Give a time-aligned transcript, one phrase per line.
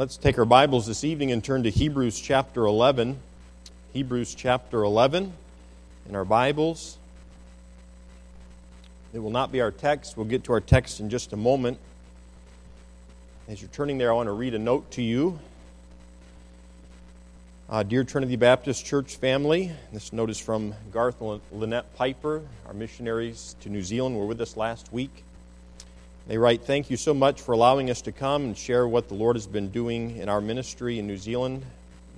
[0.00, 3.18] Let's take our Bibles this evening and turn to Hebrews chapter 11.
[3.92, 5.30] Hebrews chapter 11
[6.08, 6.96] in our Bibles.
[9.12, 10.16] It will not be our text.
[10.16, 11.76] We'll get to our text in just a moment.
[13.46, 15.38] As you're turning there, I want to read a note to you.
[17.68, 21.20] Uh, dear Trinity Baptist Church family, this note is from Garth
[21.52, 25.24] Lynette Piper, our missionaries to New Zealand, were with us last week.
[26.30, 29.14] They write, Thank you so much for allowing us to come and share what the
[29.14, 31.64] Lord has been doing in our ministry in New Zealand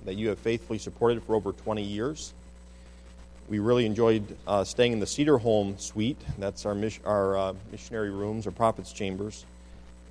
[0.05, 2.31] that you have faithfully supported for over 20 years.
[3.49, 6.21] We really enjoyed uh, staying in the Cedar Home suite.
[6.37, 9.45] That's our, mis- our uh, missionary rooms, our prophets' chambers.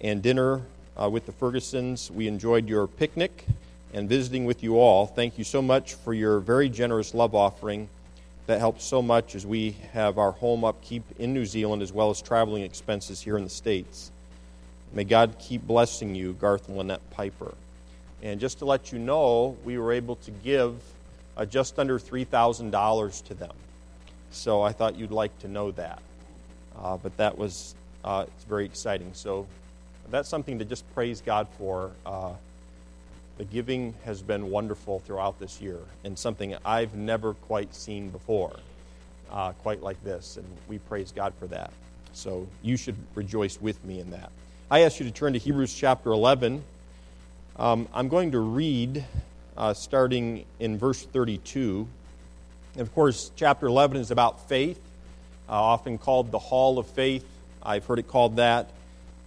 [0.00, 0.62] And dinner
[1.00, 2.10] uh, with the Fergusons.
[2.10, 3.46] We enjoyed your picnic
[3.94, 5.06] and visiting with you all.
[5.06, 7.88] Thank you so much for your very generous love offering
[8.46, 12.10] that helps so much as we have our home upkeep in New Zealand as well
[12.10, 14.10] as traveling expenses here in the States.
[14.92, 17.54] May God keep blessing you, Garth and Lynette Piper.
[18.22, 20.76] And just to let you know, we were able to give
[21.36, 23.54] uh, just under $3,000 to them.
[24.30, 26.02] So I thought you'd like to know that.
[26.78, 27.74] Uh, but that was
[28.04, 29.10] uh, it's very exciting.
[29.14, 29.46] So
[30.10, 31.92] that's something to just praise God for.
[33.38, 38.54] The giving has been wonderful throughout this year and something I've never quite seen before,
[39.30, 40.36] uh, quite like this.
[40.36, 41.72] And we praise God for that.
[42.12, 44.30] So you should rejoice with me in that.
[44.70, 46.62] I ask you to turn to Hebrews chapter 11.
[47.56, 49.04] Um, I'm going to read
[49.56, 51.86] uh, starting in verse 32.
[52.74, 54.80] And of course, chapter 11 is about faith,
[55.48, 57.26] uh, often called the Hall of Faith.
[57.62, 58.70] I've heard it called that.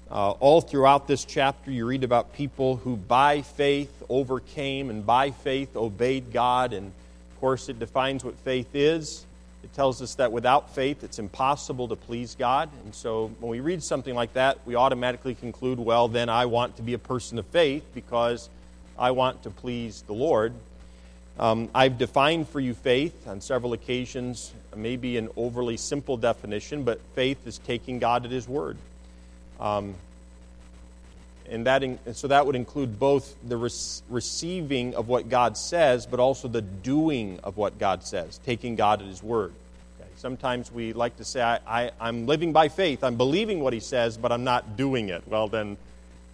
[0.10, 5.32] Uh, all throughout this chapter, you read about people who by faith overcame and by
[5.32, 6.74] faith obeyed God.
[6.74, 9.26] And of course, it defines what faith is.
[9.64, 12.70] It tells us that without faith, it's impossible to please God.
[12.84, 16.76] And so when we read something like that, we automatically conclude, well, then I want
[16.78, 18.48] to be a person of faith because
[19.00, 20.54] I want to please the Lord.
[21.40, 27.02] Um, I've defined for you faith on several occasions, maybe an overly simple definition, but
[27.16, 28.78] faith is taking God at His word.
[29.60, 29.96] Um,
[31.50, 36.06] and that in, and so that would include both the receiving of what God says,
[36.06, 39.54] but also the doing of what God says, taking God at His word.
[40.00, 40.10] Okay?
[40.16, 43.80] Sometimes we like to say, I, I, I'm living by faith, I'm believing what He
[43.80, 45.24] says, but I'm not doing it.
[45.28, 45.78] Well, then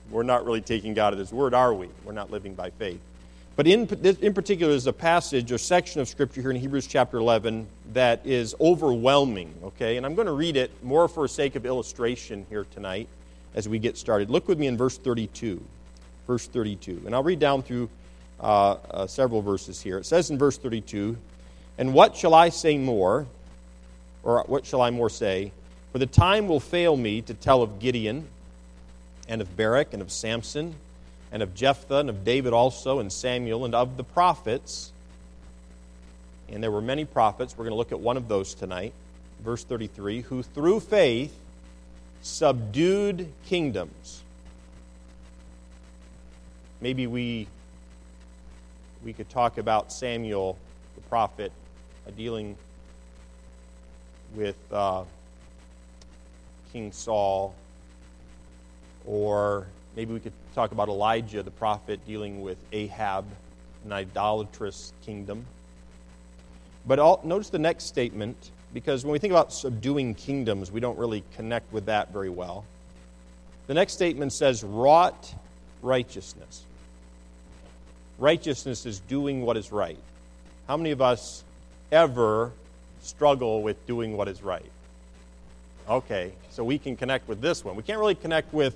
[0.09, 1.89] we're not really taking God at His word, are we?
[2.05, 3.01] We're not living by faith.
[3.61, 3.87] But in,
[4.23, 8.25] in particular, there's a passage or section of Scripture here in Hebrews chapter 11 that
[8.25, 9.97] is overwhelming, okay?
[9.97, 13.07] And I'm going to read it more for sake of illustration here tonight
[13.53, 14.31] as we get started.
[14.31, 15.63] Look with me in verse 32.
[16.25, 17.03] Verse 32.
[17.05, 17.87] And I'll read down through
[18.39, 19.99] uh, uh, several verses here.
[19.99, 21.15] It says in verse 32
[21.77, 23.27] And what shall I say more?
[24.23, 25.51] Or what shall I more say?
[25.91, 28.27] For the time will fail me to tell of Gideon,
[29.27, 30.73] and of Barak, and of Samson,
[31.31, 34.91] and of Jephthah, and of David also, and Samuel, and of the prophets.
[36.49, 37.57] And there were many prophets.
[37.57, 38.93] We're going to look at one of those tonight.
[39.43, 41.35] Verse 33 Who through faith
[42.21, 44.21] subdued kingdoms.
[46.81, 47.47] Maybe we,
[49.03, 50.57] we could talk about Samuel,
[50.95, 51.51] the prophet,
[52.07, 52.55] uh, dealing
[54.35, 55.03] with uh,
[56.73, 57.53] King Saul,
[59.05, 63.25] or maybe we could talk about Elijah, the prophet, dealing with Ahab,
[63.85, 65.45] an idolatrous kingdom.
[66.85, 70.97] But all, notice the next statement because when we think about subduing kingdoms, we don't
[70.97, 72.65] really connect with that very well.
[73.67, 75.33] The next statement says, wrought
[75.81, 76.63] righteousness.
[78.17, 79.97] Righteousness is doing what is right.
[80.67, 81.43] How many of us
[81.91, 82.51] ever
[83.01, 84.71] struggle with doing what is right?
[85.89, 87.75] Okay, so we can connect with this one.
[87.75, 88.75] We can't really connect with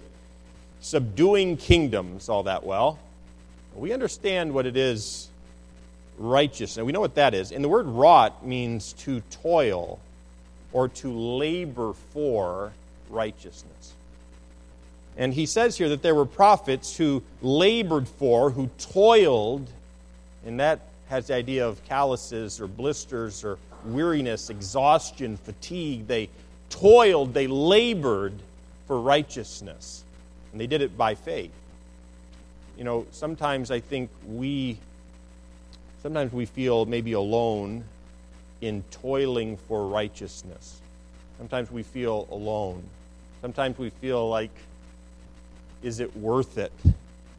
[0.82, 3.00] subduing kingdoms all that well.
[3.76, 5.28] We understand what it is
[6.18, 6.84] righteousness.
[6.86, 7.52] We know what that is.
[7.52, 10.00] And the word wrought means to toil
[10.72, 12.72] or to labor for
[13.10, 13.94] righteousness.
[15.18, 19.68] And he says here that there were prophets who labored for, who toiled,
[20.46, 26.08] and that has the idea of calluses or blisters or weariness, exhaustion, fatigue.
[26.08, 26.30] They
[26.70, 28.34] toiled, they labored
[28.88, 30.04] for righteousness.
[30.56, 31.52] And they did it by faith.
[32.78, 34.78] You know, sometimes I think we
[36.06, 37.84] Sometimes we feel maybe alone
[38.62, 40.80] in toiling for righteousness.
[41.40, 42.84] Sometimes we feel alone.
[43.42, 44.52] Sometimes we feel like,
[45.82, 46.72] is it worth it?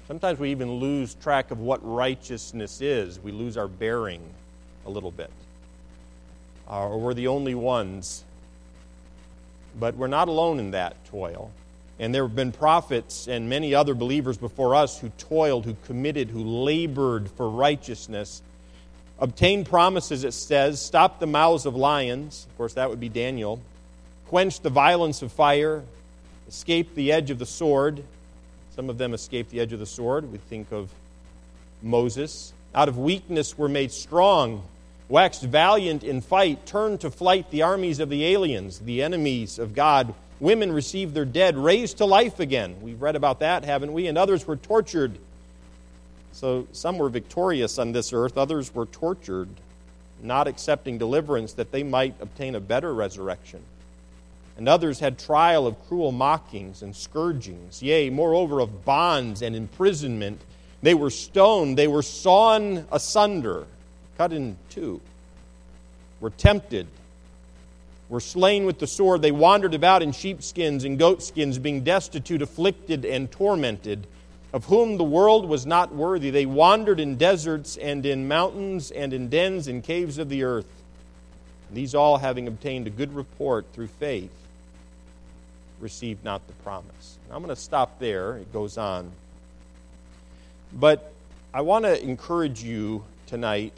[0.09, 3.21] Sometimes we even lose track of what righteousness is.
[3.21, 4.21] We lose our bearing
[4.85, 5.31] a little bit.
[6.69, 8.25] Uh, or we're the only ones.
[9.79, 11.53] But we're not alone in that toil.
[11.99, 16.29] And there have been prophets and many other believers before us who toiled, who committed,
[16.29, 18.43] who labored for righteousness,
[19.19, 22.47] obtained promises, it says, stopped the mouths of lions.
[22.51, 23.61] Of course, that would be Daniel.
[24.29, 25.83] Quenched the violence of fire,
[26.49, 28.03] escaped the edge of the sword.
[28.75, 30.31] Some of them escaped the edge of the sword.
[30.31, 30.91] We think of
[31.83, 32.53] Moses.
[32.75, 34.63] Out of weakness were made strong,
[35.09, 39.75] waxed valiant in fight, turned to flight the armies of the aliens, the enemies of
[39.75, 42.77] God Women received their dead raised to life again.
[42.83, 44.07] We've read about that, haven't we?
[44.07, 45.19] And others were tortured.
[46.33, 49.49] So some were victorious on this earth, others were tortured,
[50.23, 53.63] not accepting deliverance that they might obtain a better resurrection.
[54.59, 60.41] And others had trial of cruel mockings and scourgings, yea, moreover, of bonds and imprisonment.
[60.83, 63.67] They were stoned, they were sawn asunder,
[64.19, 65.01] cut in two,
[66.21, 66.87] were tempted
[68.09, 69.23] were slain with the sword.
[69.23, 74.07] They wandered about in sheepskins and goatskins, being destitute, afflicted, and tormented,
[74.53, 76.31] of whom the world was not worthy.
[76.31, 80.67] They wandered in deserts and in mountains and in dens and caves of the earth.
[81.73, 84.31] These all, having obtained a good report through faith,
[85.81, 87.19] received not the promise.
[87.31, 88.37] I'm going to stop there.
[88.37, 89.11] It goes on.
[90.73, 91.13] But
[91.53, 93.77] I want to encourage you tonight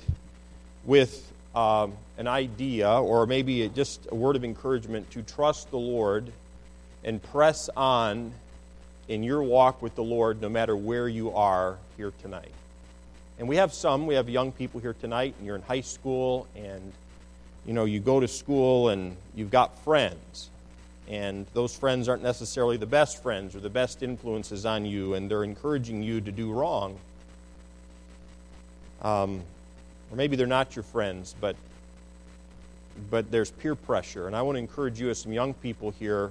[0.84, 6.30] with um, an idea or maybe just a word of encouragement to trust the Lord
[7.04, 8.32] and press on
[9.06, 12.52] in your walk with the Lord no matter where you are here tonight.
[13.38, 16.48] And we have some, we have young people here tonight, and you're in high school,
[16.56, 16.92] and
[17.64, 20.50] you know, you go to school and you've got friends.
[21.08, 25.30] And those friends aren't necessarily the best friends or the best influences on you, and
[25.30, 26.98] they're encouraging you to do wrong.
[29.02, 29.42] Um,
[30.10, 31.56] or maybe they're not your friends, but
[33.10, 34.26] but there's peer pressure.
[34.26, 36.30] And I want to encourage you as some young people here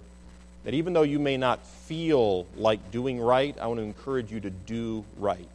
[0.63, 4.39] that even though you may not feel like doing right, I want to encourage you
[4.41, 5.47] to do right,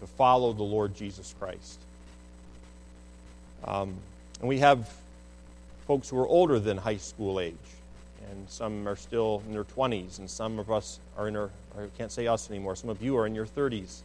[0.00, 1.80] to follow the Lord Jesus Christ.
[3.64, 3.94] Um,
[4.38, 4.88] and we have
[5.86, 7.54] folks who are older than high school age,
[8.30, 11.86] and some are still in their 20s, and some of us are in our, I
[11.98, 14.02] can't say us anymore, some of you are in your 30s.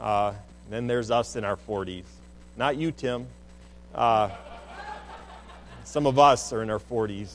[0.00, 0.34] Uh,
[0.70, 2.04] then there's us in our 40s.
[2.56, 3.26] Not you, Tim.
[3.94, 4.30] Uh,
[5.84, 7.32] some of us are in our 40s.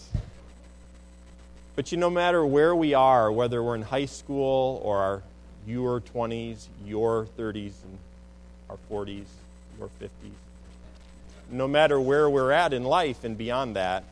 [1.75, 5.23] But you no matter where we are, whether we're in high school or our,
[5.67, 7.97] your 20s, your 30s, and
[8.69, 9.25] our 40s,
[9.77, 10.31] your 50s,
[11.51, 14.03] no matter where we're at in life and beyond that,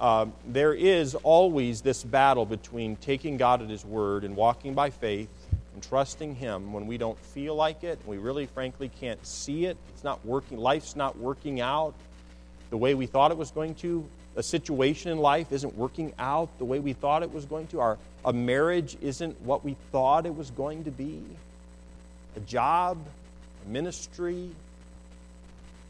[0.00, 4.90] uh, there is always this battle between taking God at His word and walking by
[4.90, 5.28] faith
[5.74, 9.76] and trusting Him when we don't feel like it, we really, frankly, can't see it.
[9.90, 10.58] It's not working.
[10.58, 11.94] Life's not working out
[12.70, 14.04] the way we thought it was going to.
[14.36, 17.80] A situation in life isn't working out the way we thought it was going to.
[17.80, 21.22] Our a marriage isn't what we thought it was going to be.
[22.36, 22.98] A job,
[23.64, 24.50] a ministry,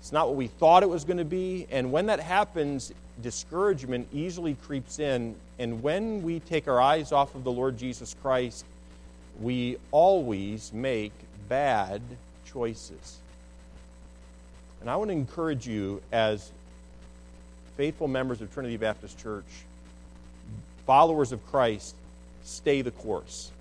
[0.01, 1.67] it's not what we thought it was going to be.
[1.71, 2.93] And when that happens,
[3.23, 5.35] discouragement easily creeps in.
[5.59, 8.65] And when we take our eyes off of the Lord Jesus Christ
[9.41, 11.13] we always make
[11.49, 12.03] bad
[12.53, 13.19] choices.
[14.81, 16.51] And I want to encourage you, as
[17.79, 19.45] faithful members of Trinity Baptist Church,
[20.85, 21.95] followers of Christ,
[22.43, 23.53] stay the course.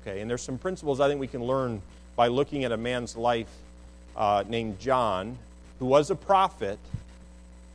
[0.00, 1.82] Okay, and there's some principles I think we can learn
[2.14, 3.50] by looking at a man's life
[4.16, 5.36] uh, named John,
[5.80, 6.78] who was a prophet,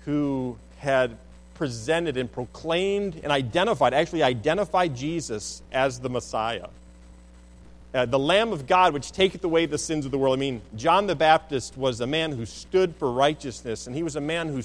[0.06, 1.18] who had
[1.56, 6.68] presented and proclaimed and identified, actually identified Jesus as the Messiah
[7.94, 10.38] uh, the Lamb of God, which taketh away the sins of the world.
[10.38, 14.16] I mean, John the Baptist was a man who stood for righteousness, and he was
[14.16, 14.64] a man who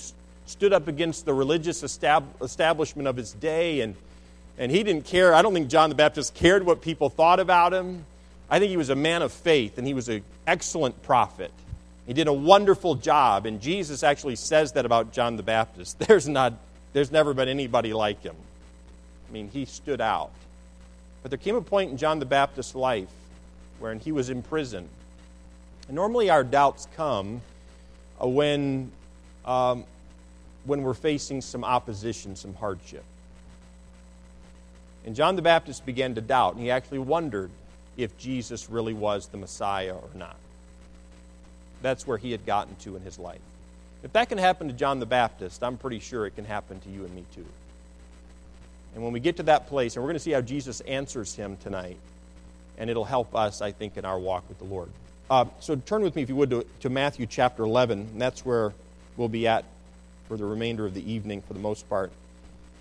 [0.48, 3.94] stood up against the religious estab- establishment of his day, and,
[4.56, 5.34] and he didn't care.
[5.34, 8.04] I don't think John the Baptist cared what people thought about him.
[8.50, 11.52] I think he was a man of faith, and he was an excellent prophet.
[12.06, 15.98] He did a wonderful job, and Jesus actually says that about John the Baptist.
[16.08, 16.54] There's, not,
[16.94, 18.36] there's never been anybody like him.
[19.28, 20.30] I mean, he stood out.
[21.22, 23.10] But there came a point in John the Baptist's life
[23.78, 24.88] wherein he was in prison.
[25.88, 27.42] And normally our doubts come
[28.22, 28.90] uh, when,
[29.44, 29.84] um,
[30.68, 33.04] when we're facing some opposition, some hardship.
[35.06, 37.50] And John the Baptist began to doubt, and he actually wondered
[37.96, 40.36] if Jesus really was the Messiah or not.
[41.80, 43.40] That's where he had gotten to in his life.
[44.02, 46.90] If that can happen to John the Baptist, I'm pretty sure it can happen to
[46.90, 47.46] you and me too.
[48.94, 51.34] And when we get to that place, and we're going to see how Jesus answers
[51.34, 51.96] him tonight,
[52.76, 54.90] and it'll help us, I think, in our walk with the Lord.
[55.30, 58.44] Uh, so turn with me, if you would, to, to Matthew chapter 11, and that's
[58.44, 58.72] where
[59.16, 59.64] we'll be at
[60.28, 62.12] for the remainder of the evening for the most part.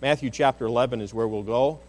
[0.02, 1.80] Matthew chapter 11 is where we'll go.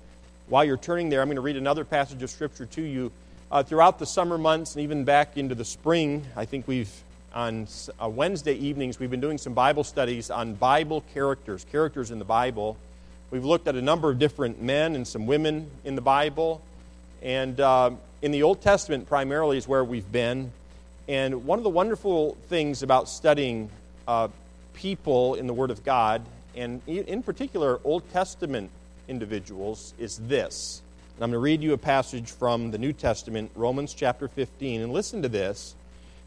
[0.49, 3.11] while you're turning there, I'm going to read another passage of Scripture to you.
[3.51, 6.91] Uh, throughout the summer months and even back into the spring, I think we've,
[7.35, 7.67] on
[8.01, 12.25] uh, Wednesday evenings, we've been doing some Bible studies on Bible characters, characters in the
[12.25, 12.77] Bible.
[13.31, 16.63] We've looked at a number of different men and some women in the Bible.
[17.21, 17.91] And uh,
[18.23, 20.53] in the Old Testament, primarily, is where we've been.
[21.09, 23.71] And one of the wonderful things about studying
[24.07, 24.29] uh,
[24.79, 26.23] people in the Word of God,
[26.55, 28.71] and in particular, Old Testament
[29.09, 30.81] individuals, is this.
[31.17, 34.83] And I'm going to read you a passage from the New Testament, Romans chapter 15.
[34.83, 35.75] And listen to this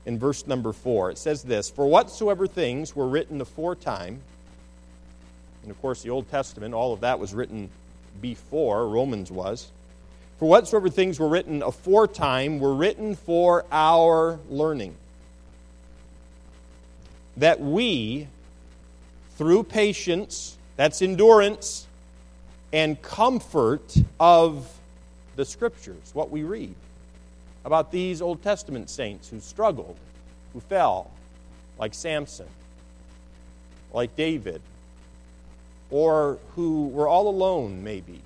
[0.06, 1.12] in verse number 4.
[1.12, 4.20] It says this For whatsoever things were written aforetime,
[5.62, 7.70] and of course, the Old Testament, all of that was written
[8.22, 9.70] before Romans was.
[10.40, 14.96] For whatsoever things were written aforetime were written for our learning,
[17.38, 18.28] that we,
[19.42, 21.88] through patience, that's endurance,
[22.72, 24.72] and comfort of
[25.36, 26.76] the Scriptures, what we read
[27.66, 29.98] about these Old Testament saints who struggled,
[30.54, 31.10] who fell,
[31.80, 32.46] like Samson,
[33.92, 34.62] like David,
[35.90, 38.22] or who were all alone, maybe,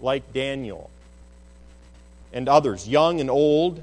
[0.00, 0.90] like Daniel
[2.32, 3.82] and others, young and old,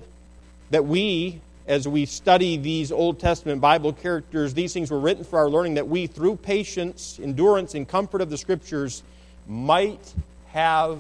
[0.69, 5.39] that we, as we study these Old Testament Bible characters, these things were written for
[5.39, 9.03] our learning, that we, through patience, endurance, and comfort of the Scriptures,
[9.47, 10.13] might
[10.49, 10.99] have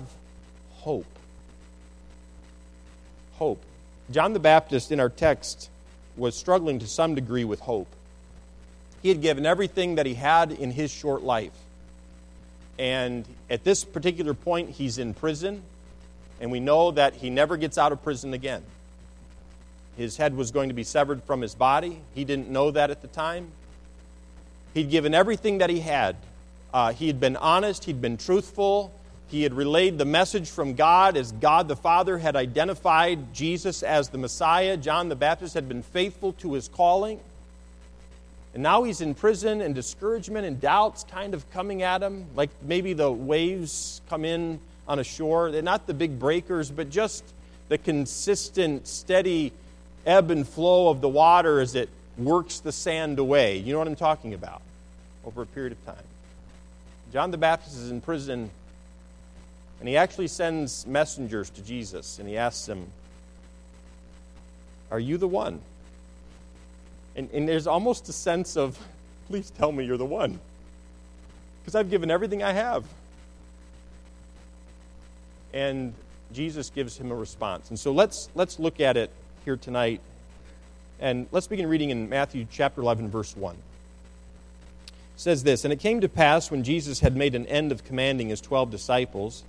[0.73, 1.05] hope.
[3.33, 3.61] Hope.
[4.11, 5.69] John the Baptist in our text
[6.17, 7.87] was struggling to some degree with hope.
[9.01, 11.53] He had given everything that he had in his short life.
[12.77, 15.63] And at this particular point, he's in prison,
[16.39, 18.63] and we know that he never gets out of prison again.
[19.97, 21.99] His head was going to be severed from his body.
[22.15, 23.51] He didn't know that at the time.
[24.73, 26.15] He'd given everything that he had
[26.73, 28.91] uh, he had been honest, he'd been truthful,
[29.27, 34.09] he had relayed the message from God as God the Father had identified Jesus as
[34.09, 34.75] the Messiah.
[34.75, 37.19] John the Baptist had been faithful to his calling.
[38.53, 42.49] And now he's in prison, and discouragement and doubts kind of coming at him, like
[42.61, 45.51] maybe the waves come in on a shore.
[45.51, 47.23] They're not the big breakers, but just
[47.69, 49.53] the consistent, steady
[50.05, 53.57] ebb and flow of the water as it works the sand away.
[53.57, 54.61] You know what I'm talking about?
[55.25, 56.03] Over a period of time.
[57.11, 58.49] John the Baptist is in prison,
[59.79, 62.87] and he actually sends messengers to Jesus, and he asks him,
[64.89, 65.59] Are you the one?
[67.15, 68.79] And, and there's almost a sense of,
[69.27, 70.39] Please tell me you're the one.
[71.61, 72.85] Because I've given everything I have.
[75.53, 75.93] And
[76.33, 77.69] Jesus gives him a response.
[77.69, 79.11] And so let's, let's look at it
[79.45, 80.01] here tonight.
[80.99, 83.57] And let's begin reading in Matthew chapter 11, verse 1
[85.21, 88.29] says this And it came to pass when Jesus had made an end of commanding
[88.29, 89.43] his twelve disciples,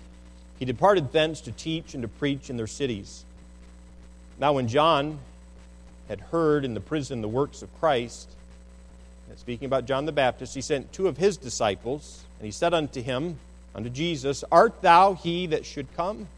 [0.58, 3.24] he departed thence to teach and to preach in their cities.
[4.38, 5.18] Now, when John
[6.08, 8.28] had heard in the prison the works of Christ,
[9.36, 13.02] speaking about John the Baptist, he sent two of his disciples, and he said unto
[13.02, 13.38] him,
[13.74, 16.28] unto Jesus, Art thou he that should come?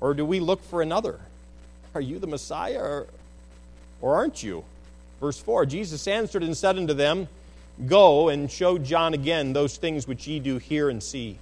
[0.00, 1.20] Or do we look for another?
[1.94, 3.06] Are you the Messiah, or,
[4.00, 4.64] or aren't you?
[5.20, 7.28] Verse 4 Jesus answered and said unto them,
[7.86, 11.38] Go and show John again those things which ye do hear and see.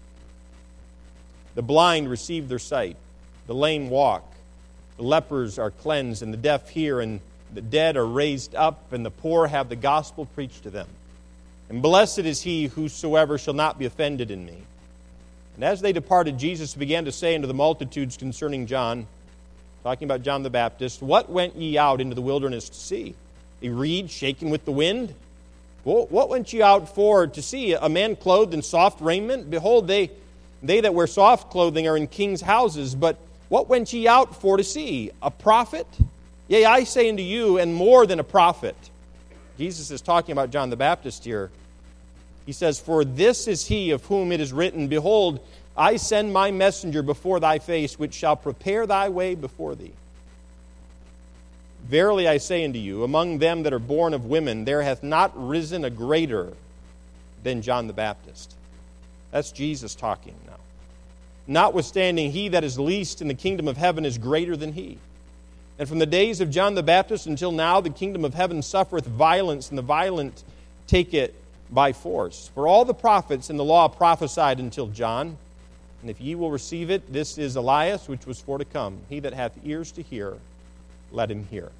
[1.55, 2.97] The blind receive their sight,
[3.47, 4.25] the lame walk,
[4.97, 7.21] the lepers are cleansed, and the deaf hear, and
[7.53, 10.89] the dead are raised up, and the poor have the gospel preached to them.
[11.69, 14.59] And blessed is he whosoever shall not be offended in me.
[15.57, 19.07] And as they departed, Jesus began to say unto the multitudes concerning John,
[19.83, 23.15] talking about John the Baptist, What went ye out into the wilderness to see?
[23.63, 25.15] A reed shaken with the wind?
[25.85, 27.75] What went ye out for to see?
[27.75, 29.51] A man clothed in soft raiment?
[29.51, 30.11] Behold, they,
[30.63, 32.95] they that wear soft clothing are in kings' houses.
[32.95, 33.17] But
[33.49, 35.11] what went ye out for to see?
[35.21, 35.87] A prophet?
[36.47, 38.77] Yea, I say unto you, and more than a prophet.
[39.59, 41.51] Jesus is talking about John the Baptist here.
[42.47, 45.41] He says, For this is he of whom it is written, Behold,
[45.77, 49.93] I send my messenger before thy face, which shall prepare thy way before thee.
[51.85, 55.33] Verily I say unto you, among them that are born of women, there hath not
[55.35, 56.53] risen a greater
[57.43, 58.55] than John the Baptist.
[59.31, 60.53] That's Jesus talking now.
[61.47, 64.99] Notwithstanding, he that is least in the kingdom of heaven is greater than he.
[65.79, 69.07] And from the days of John the Baptist until now, the kingdom of heaven suffereth
[69.07, 70.45] violence, and the violent
[70.87, 71.35] take it
[71.71, 72.51] by force.
[72.55, 75.39] For all the prophets in the law prophesied until John.
[76.03, 78.99] And if ye will receive it, this is Elias, which was for to come.
[79.09, 80.37] He that hath ears to hear,
[81.13, 81.71] let him hear.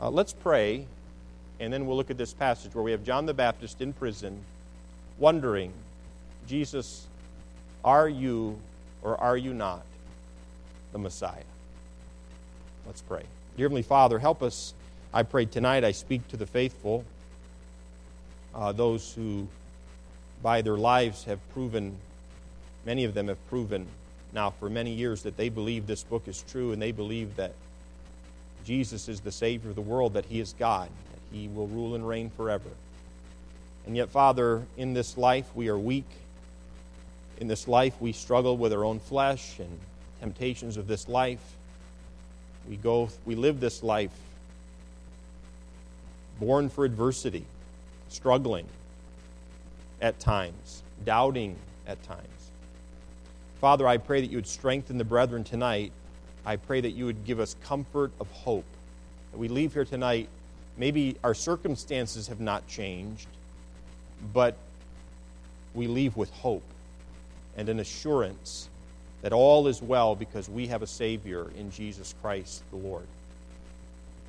[0.00, 0.84] Uh, let's pray,
[1.60, 4.38] and then we'll look at this passage where we have John the Baptist in prison,
[5.18, 5.72] wondering,
[6.48, 7.06] Jesus,
[7.84, 8.58] are you
[9.02, 9.82] or are you not
[10.92, 11.44] the Messiah?
[12.86, 13.22] Let's pray.
[13.56, 14.74] Dear Heavenly Father, help us.
[15.14, 17.04] I pray tonight I speak to the faithful,
[18.54, 19.46] uh, those who
[20.42, 21.96] by their lives have proven,
[22.84, 23.86] many of them have proven
[24.32, 27.52] now for many years that they believe this book is true and they believe that
[28.64, 31.94] Jesus is the Savior of the world, that He is God, that He will rule
[31.94, 32.70] and reign forever.
[33.86, 36.06] And yet, Father, in this life we are weak.
[37.38, 39.78] In this life we struggle with our own flesh and
[40.20, 41.40] temptations of this life.
[42.68, 44.12] We go we live this life
[46.38, 47.44] born for adversity,
[48.08, 48.66] struggling
[50.00, 51.56] at times, doubting
[51.86, 52.39] at times.
[53.60, 55.92] Father, I pray that you would strengthen the brethren tonight.
[56.46, 58.64] I pray that you would give us comfort of hope.
[59.32, 60.28] That we leave here tonight,
[60.78, 63.26] maybe our circumstances have not changed,
[64.32, 64.56] but
[65.74, 66.62] we leave with hope
[67.56, 68.68] and an assurance
[69.20, 73.06] that all is well because we have a Savior in Jesus Christ the Lord.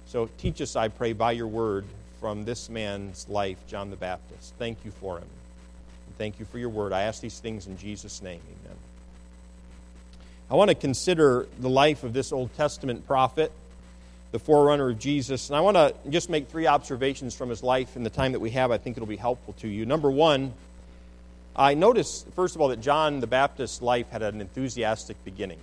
[0.08, 1.86] So teach us, I pray, by your word
[2.20, 4.54] from this man's life, John the Baptist.
[4.60, 5.24] Thank you for him.
[5.24, 6.92] And thank you for your word.
[6.92, 8.42] I ask these things in Jesus' name.
[8.66, 8.78] Amen.
[10.52, 13.54] I want to consider the life of this Old Testament prophet,
[14.34, 15.50] the forerunner of Jesus.
[15.50, 18.42] And I want to just make three observations from his life in the time that
[18.42, 18.70] we have.
[18.70, 19.86] I think it'll be helpful to you.
[19.86, 20.52] Number one,
[21.56, 25.60] I notice, first of all, that John the Baptist's life had an enthusiastic beginning.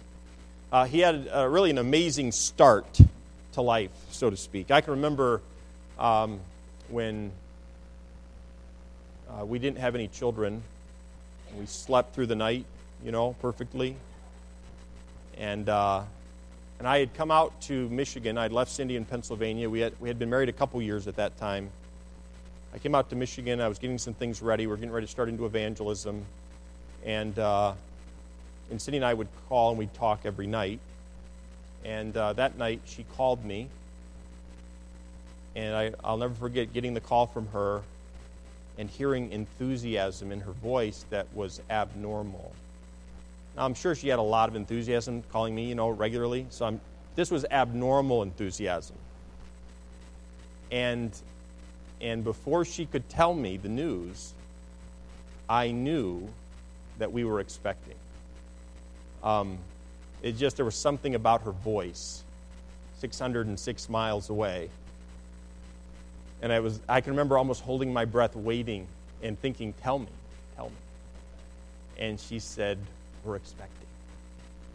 [0.72, 2.98] Uh, he had really an amazing start
[3.52, 4.70] to life, so to speak.
[4.70, 5.42] I can remember
[5.98, 6.40] um,
[6.88, 7.30] when
[9.28, 10.62] uh, we didn't have any children.
[11.58, 12.64] We slept through the night,
[13.04, 13.94] you know, perfectly.
[15.38, 16.02] And, uh,
[16.78, 18.36] and I had come out to Michigan.
[18.36, 19.70] I'd left Cindy in Pennsylvania.
[19.70, 21.70] We had, we had been married a couple years at that time.
[22.74, 23.60] I came out to Michigan.
[23.60, 24.66] I was getting some things ready.
[24.66, 26.24] We are getting ready to start into evangelism.
[27.04, 27.72] And, uh,
[28.70, 30.80] and Cindy and I would call and we'd talk every night.
[31.84, 33.68] And uh, that night she called me.
[35.54, 37.82] And I, I'll never forget getting the call from her
[38.76, 42.52] and hearing enthusiasm in her voice that was abnormal.
[43.58, 46.46] Now, I'm sure she had a lot of enthusiasm calling me, you know, regularly.
[46.48, 46.80] So I'm,
[47.16, 48.94] this was abnormal enthusiasm.
[50.70, 51.10] And
[52.00, 54.32] and before she could tell me the news,
[55.48, 56.28] I knew
[56.98, 57.96] that we were expecting.
[59.24, 59.58] Um,
[60.22, 62.22] it just, there was something about her voice,
[63.00, 64.70] 606 miles away.
[66.42, 68.86] And I, was, I can remember almost holding my breath, waiting
[69.20, 70.06] and thinking, Tell me,
[70.54, 70.76] tell me.
[71.98, 72.78] And she said,
[73.24, 73.86] We're expecting.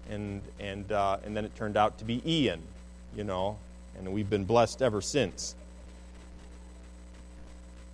[0.10, 2.62] And, and, uh, and then it turned out to be Ian,
[3.16, 3.58] you know,
[3.98, 5.56] and we've been blessed ever since.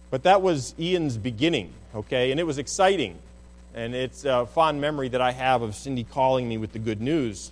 [0.09, 2.31] But that was Ian's beginning, okay?
[2.31, 3.17] And it was exciting.
[3.75, 7.01] And it's a fond memory that I have of Cindy calling me with the good
[7.01, 7.51] news.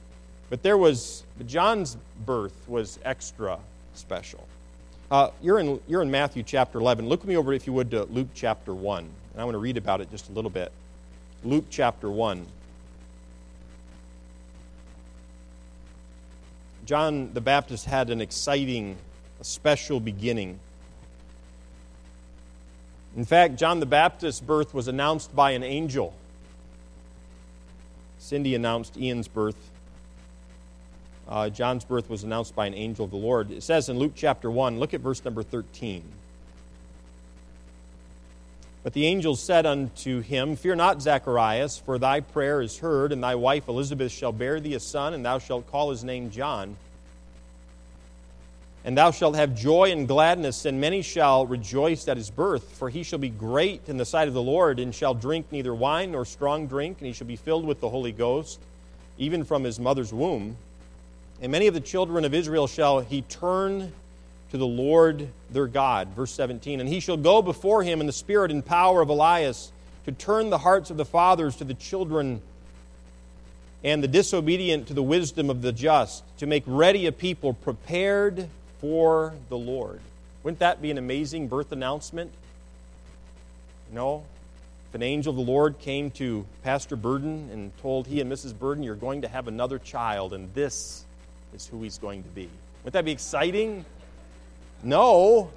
[0.49, 3.59] But there was, John's birth was extra
[3.93, 4.47] special.
[5.11, 7.07] Uh, you're, in, you're in Matthew chapter 11.
[7.07, 9.03] Look with me over, if you would, to Luke chapter 1.
[9.03, 10.71] And I want to read about it just a little bit.
[11.43, 12.45] Luke chapter 1.
[16.87, 18.95] John the Baptist had an exciting,
[19.41, 20.57] a special beginning.
[23.17, 26.15] In fact, John the Baptist's birth was announced by an angel.
[28.19, 29.57] Cindy announced Ian's birth.
[31.27, 33.51] Uh, John's birth was announced by an angel of the Lord.
[33.51, 36.03] It says in Luke chapter 1, look at verse number 13.
[38.87, 43.21] But the angel said unto him, Fear not, Zacharias, for thy prayer is heard, and
[43.21, 46.77] thy wife Elizabeth shall bear thee a son, and thou shalt call his name John.
[48.85, 52.77] And thou shalt have joy and gladness, and many shall rejoice at his birth.
[52.77, 55.75] For he shall be great in the sight of the Lord, and shall drink neither
[55.75, 58.57] wine nor strong drink, and he shall be filled with the Holy Ghost,
[59.17, 60.55] even from his mother's womb.
[61.41, 63.91] And many of the children of Israel shall he turn
[64.51, 66.09] to the Lord their God.
[66.09, 66.79] Verse 17.
[66.79, 69.71] And he shall go before him in the spirit and power of Elias,
[70.05, 72.41] to turn the hearts of the fathers to the children,
[73.83, 78.47] and the disobedient to the wisdom of the just, to make ready a people prepared
[78.79, 79.99] for the Lord.
[80.43, 82.31] Wouldn't that be an amazing birth announcement?
[83.89, 84.23] You know,
[84.89, 88.57] if an angel of the Lord came to Pastor Burden and told he and Mrs.
[88.57, 91.03] Burden, You're going to have another child, and this
[91.53, 92.49] is who he's going to be.
[92.83, 93.83] Wouldn't that be exciting?
[94.83, 95.49] No.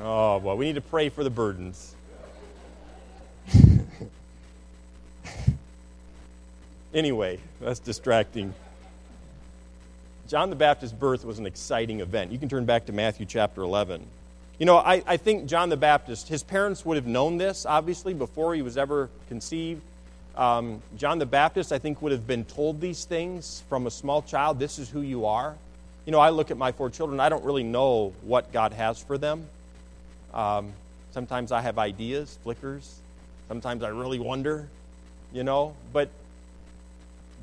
[0.00, 1.94] Oh, well, we need to pray for the burdens.
[6.94, 8.54] anyway, that's distracting.
[10.28, 12.32] John the Baptist's birth was an exciting event.
[12.32, 14.04] You can turn back to Matthew chapter 11.
[14.58, 18.14] You know, I, I think John the Baptist, his parents would have known this, obviously,
[18.14, 19.82] before he was ever conceived.
[20.36, 24.22] Um, John the Baptist, I think, would have been told these things from a small
[24.22, 24.58] child.
[24.58, 25.54] This is who you are.
[26.04, 29.02] You know, I look at my four children, I don't really know what God has
[29.02, 29.46] for them.
[30.34, 30.72] Um,
[31.12, 32.98] sometimes I have ideas, flickers.
[33.48, 34.68] Sometimes I really wonder,
[35.32, 35.74] you know.
[35.92, 36.08] But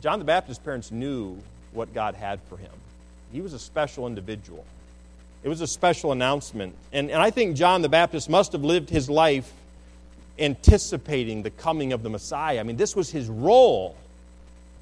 [0.02, 1.38] John the Baptist's parents knew
[1.72, 2.72] what God had for him.
[3.32, 4.66] He was a special individual.
[5.44, 6.76] It was a special announcement.
[6.92, 9.52] And, and I think John the Baptist must have lived his life
[10.38, 12.60] anticipating the coming of the Messiah.
[12.60, 13.96] I mean, this was his role.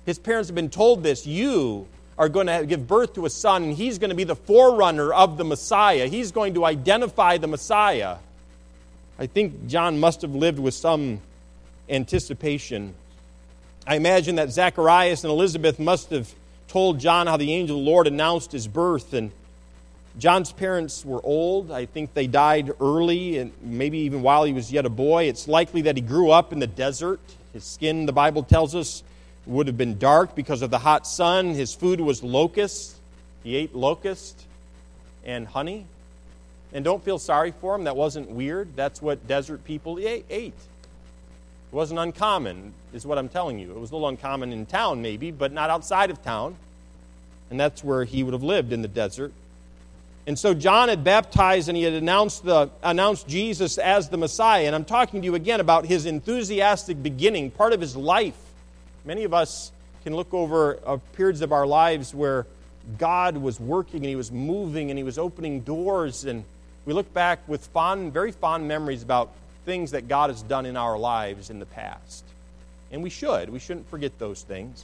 [0.05, 3.63] His parents had been told this you are going to give birth to a son,
[3.63, 6.07] and he's going to be the forerunner of the Messiah.
[6.07, 8.17] He's going to identify the Messiah.
[9.19, 11.21] I think John must have lived with some
[11.89, 12.93] anticipation.
[13.85, 16.33] I imagine that Zacharias and Elizabeth must have
[16.67, 19.13] told John how the angel of the Lord announced his birth.
[19.13, 19.31] And
[20.19, 21.71] John's parents were old.
[21.71, 25.25] I think they died early, and maybe even while he was yet a boy.
[25.25, 27.21] It's likely that he grew up in the desert.
[27.53, 29.03] His skin, the Bible tells us,
[29.47, 31.47] would have been dark because of the hot sun.
[31.53, 32.95] His food was locusts.
[33.43, 34.41] He ate locust
[35.25, 35.85] and honey.
[36.73, 37.85] And don't feel sorry for him.
[37.85, 38.75] That wasn't weird.
[38.75, 40.25] That's what desert people ate.
[40.29, 40.53] It
[41.71, 43.71] wasn't uncommon, is what I'm telling you.
[43.71, 46.55] It was a little uncommon in town, maybe, but not outside of town.
[47.49, 49.31] And that's where he would have lived in the desert.
[50.27, 54.65] And so John had baptized and he had announced, the, announced Jesus as the Messiah.
[54.65, 58.35] And I'm talking to you again about his enthusiastic beginning, part of his life.
[59.07, 59.71] Many of us
[60.03, 62.45] can look over uh, periods of our lives where
[62.97, 66.25] God was working and he was moving and he was opening doors.
[66.25, 66.43] And
[66.85, 69.31] we look back with fond, very fond memories about
[69.65, 72.25] things that God has done in our lives in the past.
[72.91, 73.49] And we should.
[73.49, 74.83] We shouldn't forget those things.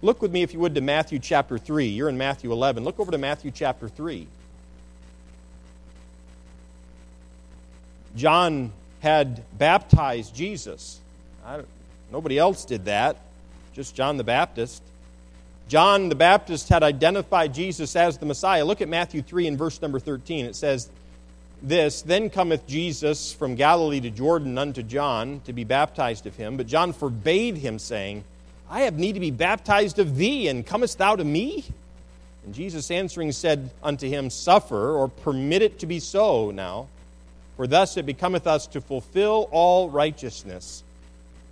[0.00, 1.86] Look with me, if you would, to Matthew chapter 3.
[1.86, 2.84] You're in Matthew 11.
[2.84, 4.28] Look over to Matthew chapter 3.
[8.14, 11.00] John had baptized Jesus.
[12.12, 13.25] nobody else did that,
[13.76, 14.82] just John the Baptist.
[15.68, 18.64] John the Baptist had identified Jesus as the Messiah.
[18.64, 20.46] Look at Matthew 3 and verse number 13.
[20.46, 20.88] It says,
[21.62, 26.56] This, then cometh Jesus from Galilee to Jordan unto John to be baptized of him.
[26.56, 28.24] But John forbade him, saying,
[28.70, 31.64] I have need to be baptized of thee, and comest thou to me?
[32.44, 36.88] And Jesus answering said unto him, Suffer, or permit it to be so now
[37.56, 40.84] for thus it becometh us to fulfill all righteousness.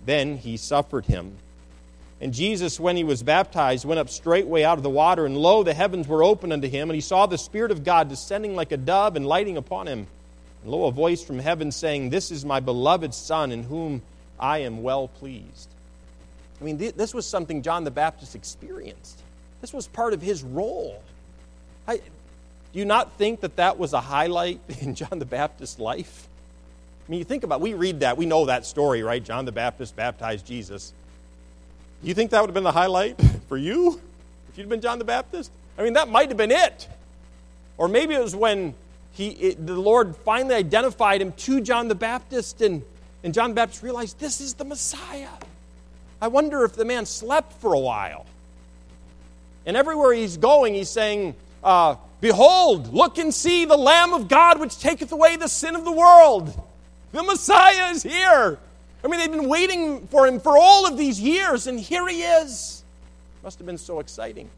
[0.05, 1.35] Then he suffered him.
[2.21, 5.63] And Jesus, when he was baptized, went up straightway out of the water, and lo,
[5.63, 8.71] the heavens were opened unto him, and he saw the Spirit of God descending like
[8.71, 10.07] a dove and lighting upon him.
[10.63, 14.01] And lo, a voice from heaven saying, This is my beloved Son, in whom
[14.39, 15.69] I am well pleased.
[16.59, 19.21] I mean, this was something John the Baptist experienced.
[19.59, 21.01] This was part of his role.
[21.87, 26.27] I, do you not think that that was a highlight in John the Baptist's life?
[27.07, 29.23] I mean, you think about it, we read that, we know that story, right?
[29.23, 30.93] John the Baptist baptized Jesus.
[32.05, 33.99] You think that would have been the highlight for you
[34.49, 35.51] if you'd been John the Baptist?
[35.75, 36.87] I mean, that might have been it.
[37.79, 38.75] Or maybe it was when
[39.13, 42.83] he, it, the Lord finally identified him to John the Baptist, and,
[43.23, 45.29] and John the Baptist realized this is the Messiah.
[46.21, 48.27] I wonder if the man slept for a while.
[49.65, 54.59] And everywhere he's going, he's saying, uh, Behold, look and see the Lamb of God
[54.59, 56.53] which taketh away the sin of the world.
[57.13, 58.59] The Messiah is here.
[59.05, 62.23] I mean, they've been waiting for him for all of these years, and here he
[62.23, 62.83] is.
[63.43, 64.49] Must have been so exciting.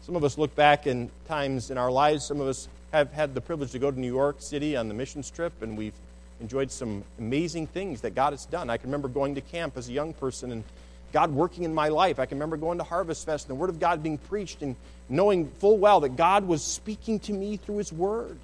[0.00, 3.34] Some of us look back in times in our lives, some of us have had
[3.34, 5.92] the privilege to go to New York City on the missions trip, and we've
[6.40, 8.70] enjoyed some amazing things that God has done.
[8.70, 10.64] I can remember going to camp as a young person and
[11.12, 12.18] God working in my life.
[12.18, 14.76] I can remember going to Harvest Fest and the Word of God being preached and
[15.10, 18.38] knowing full well that God was speaking to me through His Word.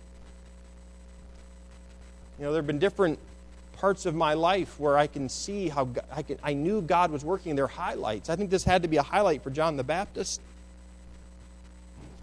[2.39, 3.19] You know, there have been different
[3.85, 7.23] parts of my life where I can see how I, can, I knew God was
[7.23, 7.55] working.
[7.55, 8.31] There highlights.
[8.31, 10.41] I think this had to be a highlight for John the Baptist.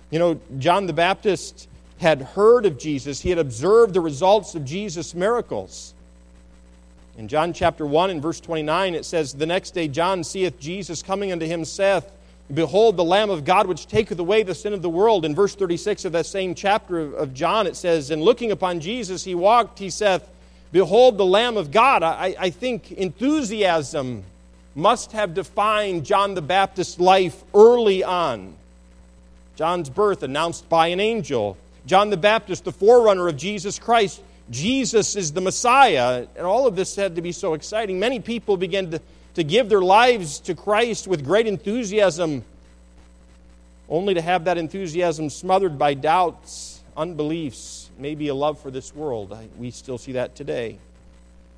[0.10, 1.70] You know, John the Baptist
[2.00, 5.94] had heard of Jesus, he had observed the results of Jesus' miracles.
[7.20, 11.04] In John chapter 1 and verse 29, it says, The next day John seeth Jesus
[11.04, 12.12] coming unto him, saith,
[12.52, 15.26] Behold, the Lamb of God which taketh away the sin of the world.
[15.26, 19.24] In verse 36 of that same chapter of John, it says, And looking upon Jesus,
[19.24, 20.28] he walked, he saith,
[20.72, 22.04] Behold, the Lamb of God.
[22.04, 24.24] I, I think enthusiasm
[24.74, 28.56] must have defined John the Baptist's life early on.
[29.56, 31.58] John's birth announced by an angel.
[31.86, 36.26] John the Baptist, the forerunner of Jesus Christ, Jesus is the Messiah.
[36.36, 38.00] And all of this had to be so exciting.
[38.00, 39.02] Many people began to,
[39.36, 42.44] to give their lives to Christ with great enthusiasm,
[43.90, 49.38] only to have that enthusiasm smothered by doubts, unbeliefs, maybe a love for this world.
[49.58, 50.80] We still see that today.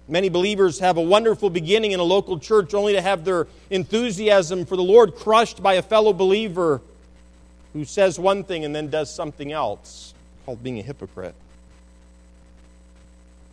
[0.07, 4.65] Many believers have a wonderful beginning in a local church only to have their enthusiasm
[4.65, 6.81] for the Lord crushed by a fellow believer
[7.71, 10.13] who says one thing and then does something else,
[10.45, 11.33] called being a hypocrite.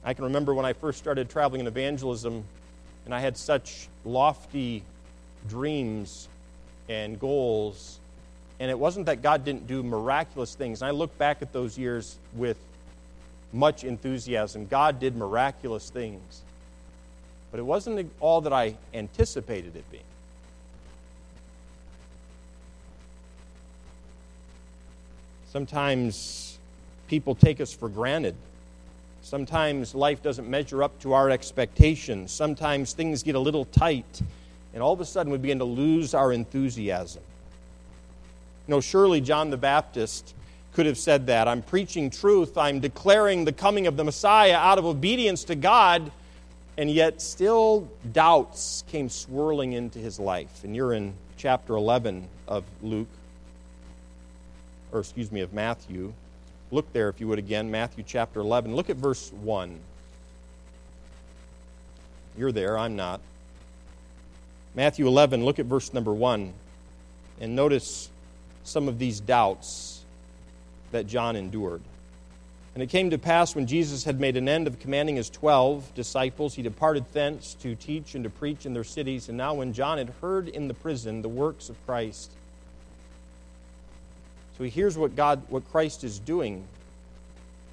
[0.04, 2.42] I can remember when I first started traveling in evangelism,
[3.04, 4.82] and I had such lofty
[5.48, 6.28] dreams
[6.88, 7.98] and goals.
[8.58, 10.82] And it wasn't that God didn't do miraculous things.
[10.82, 12.58] And I look back at those years with
[13.52, 14.66] much enthusiasm.
[14.66, 16.42] God did miraculous things.
[17.50, 20.04] But it wasn't all that I anticipated it being.
[25.50, 26.58] Sometimes
[27.08, 28.36] people take us for granted.
[29.22, 32.30] Sometimes life doesn't measure up to our expectations.
[32.30, 34.22] Sometimes things get a little tight,
[34.72, 37.22] and all of a sudden we begin to lose our enthusiasm.
[38.68, 40.34] You know, surely John the Baptist
[40.72, 41.48] could have said that.
[41.48, 42.56] I'm preaching truth.
[42.56, 46.10] I'm declaring the coming of the Messiah out of obedience to God.
[46.78, 50.64] And yet, still, doubts came swirling into his life.
[50.64, 53.08] And you're in chapter 11 of Luke,
[54.92, 56.12] or excuse me, of Matthew.
[56.70, 58.74] Look there, if you would again, Matthew chapter 11.
[58.74, 59.78] Look at verse 1.
[62.38, 63.20] You're there, I'm not.
[64.74, 66.52] Matthew 11, look at verse number 1.
[67.40, 68.08] And notice
[68.62, 69.99] some of these doubts
[70.92, 71.82] that John endured.
[72.74, 75.92] And it came to pass when Jesus had made an end of commanding his twelve
[75.94, 79.28] disciples, he departed thence to teach and to preach in their cities.
[79.28, 82.30] And now, when John had heard in the prison the works of Christ,
[84.56, 86.64] so he hears what God, what Christ is doing,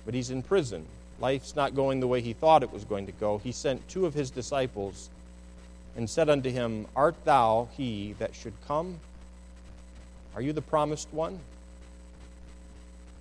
[0.06, 0.86] but he's in prison.
[1.20, 3.40] Life's not going the way he thought it was going to go.
[3.40, 5.10] He sent two of his disciples
[5.96, 9.00] and said unto him, Art thou he that should come?
[10.36, 11.40] Are you the promised one?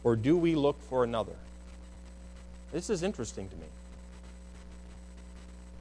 [0.07, 1.33] Or do we look for another?
[2.73, 3.67] This is interesting to me.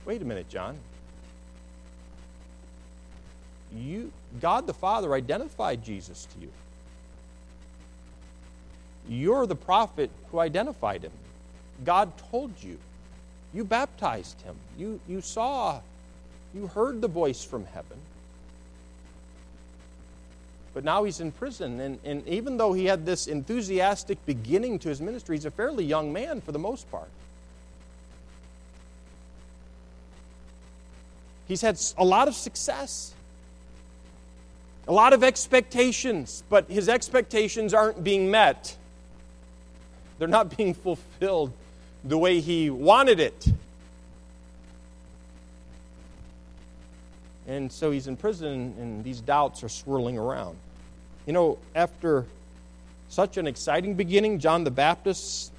[0.03, 0.79] Wait a minute, John.
[3.77, 4.11] You,
[4.41, 6.51] God the Father identified Jesus to you.
[9.07, 11.11] You're the prophet who identified him.
[11.83, 12.79] God told you.
[13.53, 14.55] You baptized him.
[14.75, 15.81] You, you saw,
[16.51, 17.99] you heard the voice from heaven.
[20.75, 21.79] But now he's in prison.
[21.79, 25.85] And, and even though he had this enthusiastic beginning to his ministry, he's a fairly
[25.85, 27.07] young man for the most part.
[31.47, 33.13] He's had a lot of success,
[34.85, 38.75] a lot of expectations, but his expectations aren't being met.
[40.19, 41.53] They're not being fulfilled
[42.03, 43.47] the way he wanted it.
[47.47, 50.57] And so he's in prison, and these doubts are swirling around.
[51.25, 52.25] You know, after
[53.09, 55.51] such an exciting beginning, John the Baptist,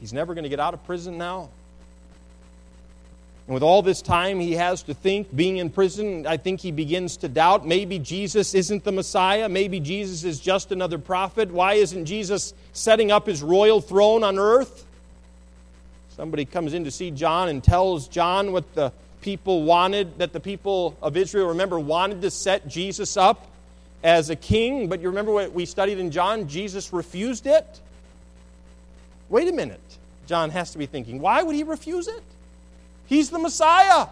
[0.00, 1.50] he's never going to get out of prison now.
[3.46, 6.72] And with all this time he has to think, being in prison, I think he
[6.72, 9.48] begins to doubt maybe Jesus isn't the Messiah.
[9.50, 11.50] Maybe Jesus is just another prophet.
[11.50, 14.86] Why isn't Jesus setting up his royal throne on earth?
[16.16, 20.40] Somebody comes in to see John and tells John what the people wanted, that the
[20.40, 23.46] people of Israel, remember, wanted to set Jesus up
[24.04, 24.88] as a king.
[24.88, 26.46] But you remember what we studied in John?
[26.46, 27.80] Jesus refused it.
[29.28, 29.80] Wait a minute.
[30.26, 32.22] John has to be thinking, why would he refuse it?
[33.06, 34.06] He's the Messiah.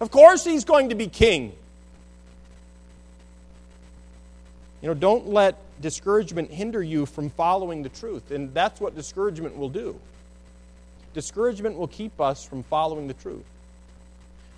[0.00, 1.52] Of course, he's going to be king.
[4.82, 8.30] You know, don't let discouragement hinder you from following the truth.
[8.30, 9.98] And that's what discouragement will do.
[11.14, 13.44] Discouragement will keep us from following the truth.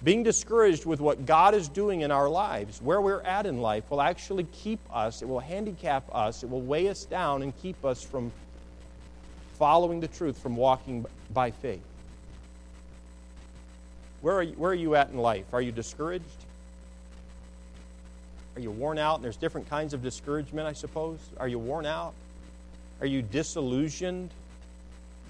[0.02, 3.90] Being discouraged with what God is doing in our lives, where we're at in life,
[3.90, 7.84] will actually keep us, it will handicap us, it will weigh us down and keep
[7.84, 8.32] us from
[9.58, 11.82] following the truth, from walking by faith.
[14.22, 15.44] Where are you, where are you at in life?
[15.52, 16.24] Are you discouraged?
[18.56, 19.16] Are you worn out?
[19.16, 21.18] And there's different kinds of discouragement, I suppose.
[21.38, 22.14] Are you worn out?
[23.00, 24.30] Are you disillusioned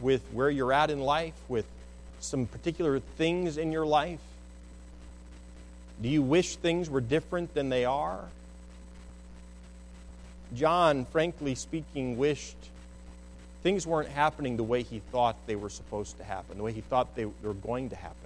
[0.00, 1.66] with where you're at in life, with
[2.20, 4.20] some particular things in your life?
[6.02, 8.24] Do you wish things were different than they are?
[10.54, 12.56] John, frankly speaking, wished
[13.62, 16.80] things weren't happening the way he thought they were supposed to happen, the way he
[16.80, 18.16] thought they were going to happen.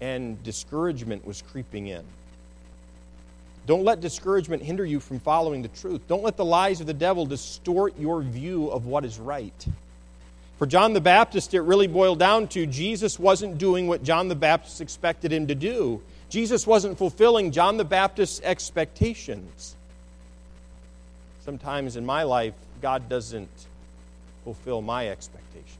[0.00, 2.04] And discouragement was creeping in.
[3.66, 6.02] Don't let discouragement hinder you from following the truth.
[6.08, 9.66] Don't let the lies of the devil distort your view of what is right.
[10.64, 14.34] For John the Baptist, it really boiled down to Jesus wasn't doing what John the
[14.34, 16.00] Baptist expected him to do.
[16.30, 19.76] Jesus wasn't fulfilling John the Baptist's expectations.
[21.44, 23.50] Sometimes in my life, God doesn't
[24.42, 25.76] fulfill my expectations.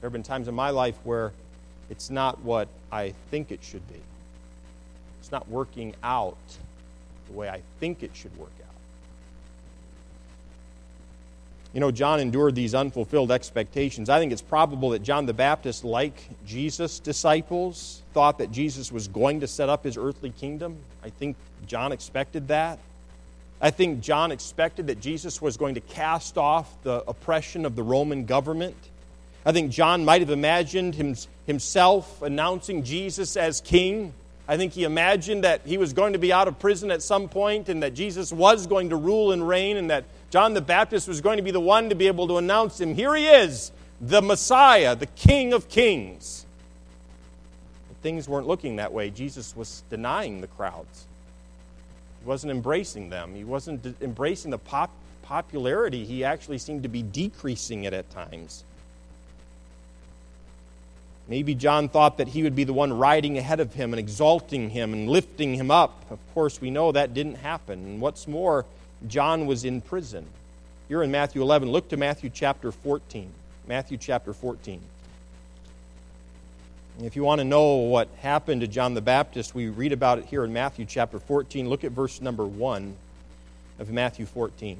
[0.00, 1.32] There have been times in my life where
[1.90, 4.00] it's not what I think it should be,
[5.18, 6.38] it's not working out
[7.26, 8.61] the way I think it should work out.
[11.72, 14.10] You know, John endured these unfulfilled expectations.
[14.10, 19.08] I think it's probable that John the Baptist, like Jesus' disciples, thought that Jesus was
[19.08, 20.76] going to set up his earthly kingdom.
[21.02, 22.78] I think John expected that.
[23.60, 27.82] I think John expected that Jesus was going to cast off the oppression of the
[27.82, 28.76] Roman government.
[29.46, 30.94] I think John might have imagined
[31.46, 34.12] himself announcing Jesus as king.
[34.46, 37.28] I think he imagined that he was going to be out of prison at some
[37.28, 41.08] point and that Jesus was going to rule and reign and that John the Baptist
[41.08, 42.94] was going to be the one to be able to announce him.
[42.94, 46.46] Here he is, the Messiah, the King of Kings.
[47.88, 49.10] But things weren't looking that way.
[49.10, 51.04] Jesus was denying the crowds,
[52.22, 54.90] he wasn't embracing them, he wasn't de- embracing the pop-
[55.20, 56.06] popularity.
[56.06, 58.64] He actually seemed to be decreasing it at times.
[61.28, 64.70] Maybe John thought that he would be the one riding ahead of him and exalting
[64.70, 66.10] him and lifting him up.
[66.10, 67.78] Of course, we know that didn't happen.
[67.80, 68.64] And what's more,
[69.08, 70.26] John was in prison.
[70.88, 71.70] You're in Matthew 11.
[71.70, 73.30] Look to Matthew chapter 14.
[73.66, 74.80] Matthew chapter 14.
[77.00, 80.26] If you want to know what happened to John the Baptist, we read about it
[80.26, 81.68] here in Matthew chapter 14.
[81.68, 82.94] Look at verse number 1
[83.78, 84.72] of Matthew 14.
[84.72, 84.78] It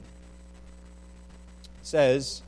[1.83, 2.43] says,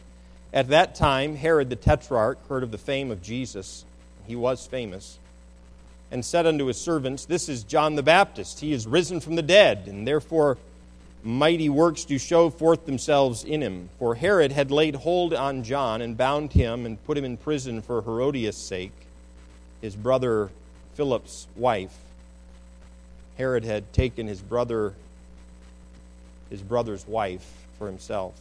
[0.53, 3.85] At that time, Herod the Tetrarch heard of the fame of Jesus.
[4.27, 5.19] He was famous.
[6.11, 8.61] And said unto his servants, This is John the Baptist.
[8.61, 10.59] He is risen from the dead, and therefore
[11.25, 13.89] mighty works do show forth themselves in him.
[13.99, 17.81] For Herod had laid hold on John and bound him and put him in prison
[17.83, 18.93] for Herodias' sake,
[19.81, 20.51] his brother
[20.95, 21.97] Philip's wife.
[23.37, 24.95] Herod had taken his brother
[26.51, 28.35] his brother's wife for himself.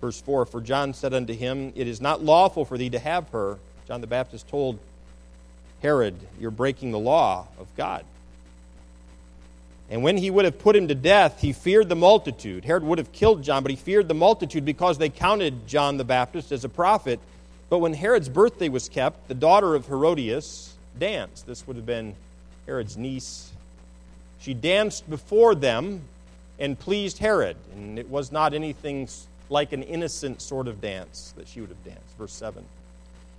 [0.00, 3.28] Verse 4 For John said unto him, It is not lawful for thee to have
[3.30, 3.58] her.
[3.88, 4.78] John the Baptist told
[5.82, 8.04] Herod, You're breaking the law of God.
[9.90, 12.64] And when he would have put him to death, he feared the multitude.
[12.64, 16.04] Herod would have killed John, but he feared the multitude because they counted John the
[16.04, 17.18] Baptist as a prophet.
[17.68, 21.46] But when Herod's birthday was kept, the daughter of Herodias danced.
[21.46, 22.14] This would have been
[22.66, 23.50] Herod's niece.
[24.40, 26.02] She danced before them
[26.60, 27.56] and pleased Herod.
[27.74, 29.08] And it was not anything
[29.48, 32.16] like an innocent sort of dance that she would have danced.
[32.16, 32.64] Verse 7.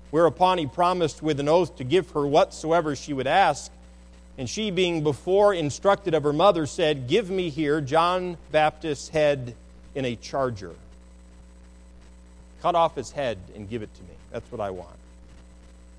[0.10, 3.72] Whereupon he promised with an oath to give her whatsoever she would ask.
[4.38, 9.56] And she, being before instructed of her mother, said, Give me here John Baptist's head
[9.94, 10.74] in a charger.
[12.62, 14.16] Cut off his head and give it to me.
[14.32, 14.96] That's what I want.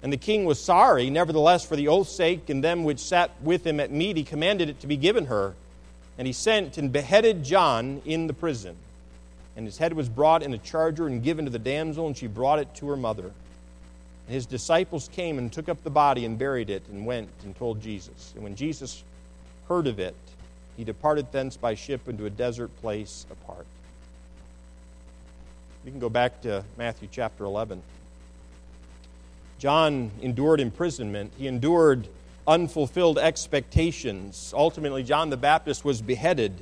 [0.03, 3.64] And the king was sorry, nevertheless, for the oath's sake, and them which sat with
[3.64, 5.55] him at meat, he commanded it to be given her.
[6.18, 8.77] And he sent and beheaded John in the prison.
[9.57, 12.27] And his head was brought in a charger and given to the damsel, and she
[12.27, 13.31] brought it to her mother.
[14.27, 17.57] And his disciples came and took up the body and buried it and went and
[17.57, 18.33] told Jesus.
[18.35, 19.03] And when Jesus
[19.69, 20.15] heard of it,
[20.77, 23.67] he departed thence by ship into a desert place apart.
[25.85, 27.83] We can go back to Matthew chapter 11.
[29.59, 32.09] John endured imprisonment, he endured
[32.47, 34.53] unfulfilled expectations.
[34.57, 36.53] Ultimately, John the Baptist was beheaded.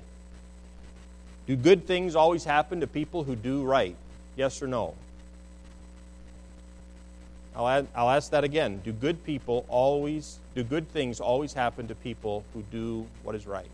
[1.46, 3.96] Do good things always happen to people who do right?
[4.36, 4.94] Yes or no?
[7.60, 8.80] I'll, add, I'll ask that again.
[8.82, 13.46] Do good people always, do good things always happen to people who do what is
[13.46, 13.68] right?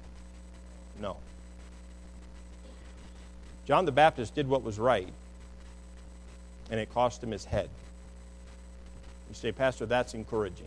[1.01, 1.17] No.
[3.65, 5.09] John the Baptist did what was right,
[6.69, 7.71] and it cost him his head.
[9.29, 10.67] You say, Pastor, that's encouraging.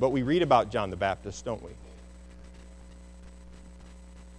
[0.00, 1.70] But we read about John the Baptist, don't we?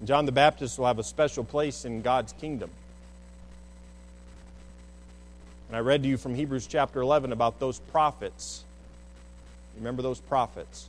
[0.03, 2.69] John the Baptist will have a special place in God's kingdom.
[5.73, 8.63] And I read to you from Hebrews chapter 11 about those prophets.
[9.75, 10.87] Remember those prophets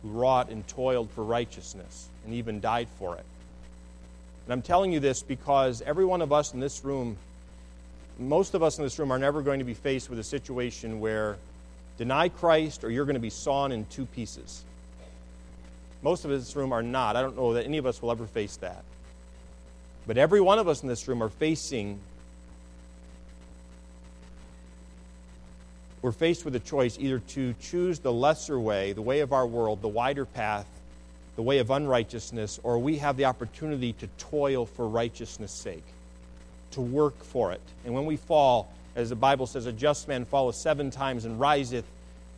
[0.00, 3.24] who wrought and toiled for righteousness and even died for it.
[4.46, 7.18] And I'm telling you this because every one of us in this room,
[8.18, 11.00] most of us in this room, are never going to be faced with a situation
[11.00, 11.36] where
[11.98, 14.64] deny Christ or you're going to be sawn in two pieces.
[16.00, 17.14] Most of us in this room are not.
[17.14, 18.84] I don't know that any of us will ever face that.
[20.06, 22.00] But every one of us in this room are facing
[26.02, 29.46] we're faced with a choice either to choose the lesser way, the way of our
[29.46, 30.66] world, the wider path,
[31.36, 35.84] the way of unrighteousness, or we have the opportunity to toil for righteousness' sake,
[36.72, 37.60] to work for it.
[37.84, 41.38] And when we fall, as the Bible says, a just man falleth seven times and
[41.38, 41.84] riseth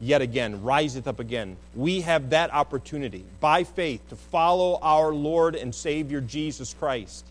[0.00, 1.56] yet again, riseth up again.
[1.74, 7.24] We have that opportunity by faith to follow our Lord and Savior Jesus Christ.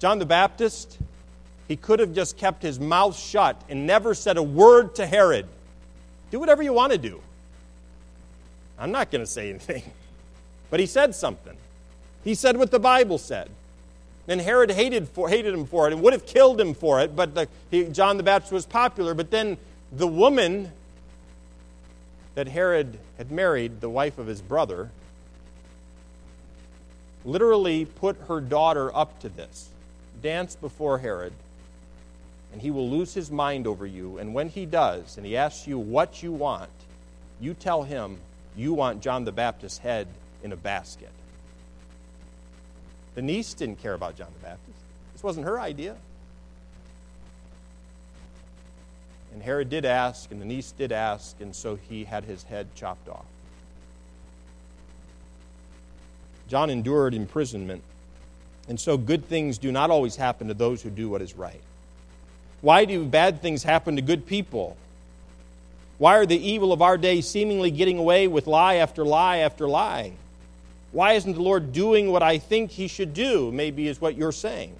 [0.00, 0.98] John the Baptist,
[1.68, 5.46] he could have just kept his mouth shut and never said a word to Herod.
[6.30, 7.20] Do whatever you want to do.
[8.78, 9.82] I'm not going to say anything.
[10.70, 11.56] But he said something.
[12.24, 13.48] He said what the Bible said.
[14.26, 17.14] And Herod hated, for, hated him for it and would have killed him for it,
[17.14, 19.14] but the, he, John the Baptist was popular.
[19.14, 19.56] But then
[19.92, 20.72] the woman
[22.34, 24.90] that Herod had married, the wife of his brother,
[27.24, 29.68] literally put her daughter up to this.
[30.22, 31.34] Dance before Herod,
[32.54, 34.18] and he will lose his mind over you.
[34.18, 36.70] And when he does, and he asks you what you want,
[37.40, 38.16] you tell him
[38.56, 40.06] you want John the Baptist's head
[40.44, 41.10] in a basket.
[43.16, 44.78] The niece didn't care about John the Baptist.
[45.14, 45.96] This wasn't her idea.
[49.32, 52.68] And Herod did ask, and the niece did ask, and so he had his head
[52.76, 53.26] chopped off.
[56.46, 57.82] John endured imprisonment,
[58.68, 61.60] and so good things do not always happen to those who do what is right.
[62.64, 64.78] Why do bad things happen to good people?
[65.98, 69.68] Why are the evil of our day seemingly getting away with lie after lie after
[69.68, 70.12] lie?
[70.90, 73.52] Why isn't the Lord doing what I think he should do?
[73.52, 74.74] Maybe is what you're saying.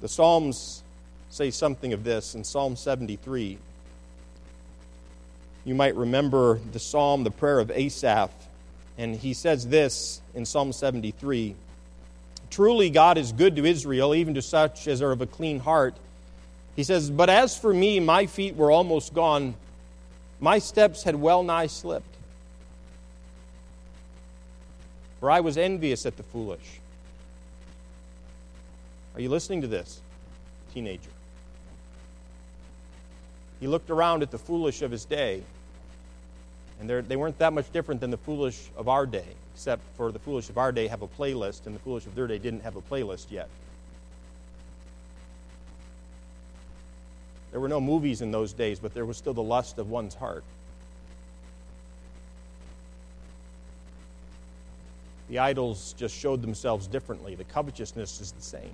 [0.00, 0.82] The Psalms
[1.28, 3.56] say something of this in Psalm 73.
[5.64, 8.32] You might remember the psalm, the prayer of Asaph,
[8.98, 11.54] and he says this in Psalm 73
[12.50, 15.94] Truly, God is good to Israel, even to such as are of a clean heart.
[16.74, 19.54] He says, But as for me, my feet were almost gone,
[20.40, 22.06] my steps had well nigh slipped.
[25.20, 26.80] For I was envious at the foolish.
[29.14, 30.00] Are you listening to this,
[30.72, 31.10] teenager?
[33.60, 35.42] He looked around at the foolish of his day,
[36.80, 39.26] and they weren't that much different than the foolish of our day,
[39.60, 42.26] except for the foolish of our day have a playlist, and the foolish of their
[42.26, 43.46] day didn't have a playlist yet.
[47.50, 50.14] There were no movies in those days, but there was still the lust of one's
[50.14, 50.44] heart.
[55.28, 57.34] The idols just showed themselves differently.
[57.34, 58.72] The covetousness is the same.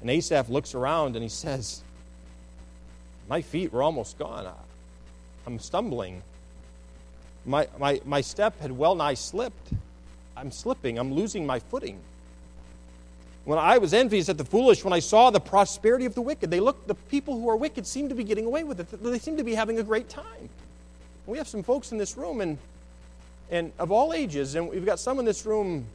[0.00, 1.82] And Asaph looks around and he says,
[3.28, 4.48] My feet were almost gone.
[5.44, 6.22] I'm stumbling.
[7.46, 9.72] My, my, my step had well nigh slipped.
[10.36, 10.98] I'm slipping.
[10.98, 11.98] I'm losing my footing.
[13.44, 16.50] When I was envious at the foolish, when I saw the prosperity of the wicked,
[16.50, 19.02] they look, the people who are wicked seem to be getting away with it.
[19.02, 20.48] They seem to be having a great time.
[21.26, 22.58] We have some folks in this room, and,
[23.50, 25.86] and of all ages, and we've got some in this room,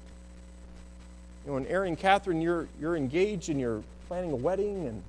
[1.45, 5.03] you know, and Aaron, Catherine, you're, you're engaged and you're planning a wedding, and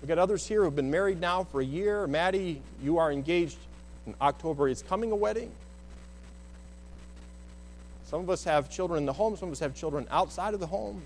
[0.00, 2.06] we've got others here who've been married now for a year.
[2.06, 3.58] Maddie, you are engaged
[4.06, 4.68] in October.
[4.68, 5.50] It's coming a wedding.
[8.06, 10.60] Some of us have children in the home, some of us have children outside of
[10.60, 11.02] the home.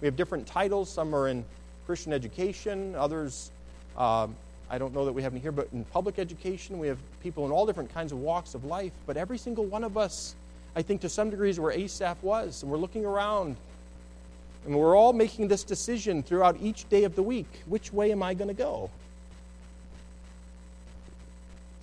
[0.00, 0.90] We have different titles.
[0.90, 1.44] Some are in
[1.86, 3.50] Christian education, others,
[3.96, 4.34] um,
[4.68, 7.46] I don't know that we have any here, but in public education, we have people
[7.46, 8.92] in all different kinds of walks of life.
[9.06, 10.34] But every single one of us,
[10.74, 12.62] I think to some degrees, where Asaph was.
[12.62, 13.56] And we're looking around
[14.64, 18.22] and we're all making this decision throughout each day of the week which way am
[18.22, 18.90] I going to go?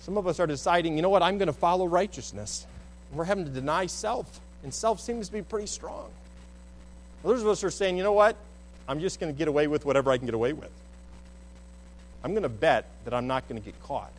[0.00, 2.66] Some of us are deciding, you know what, I'm going to follow righteousness.
[3.12, 6.10] We're having to deny self, and self seems to be pretty strong.
[7.24, 8.36] Others of us are saying, you know what?
[8.88, 10.70] I'm just going to get away with whatever I can get away with.
[12.22, 14.12] I'm going to bet that I'm not going to get caught.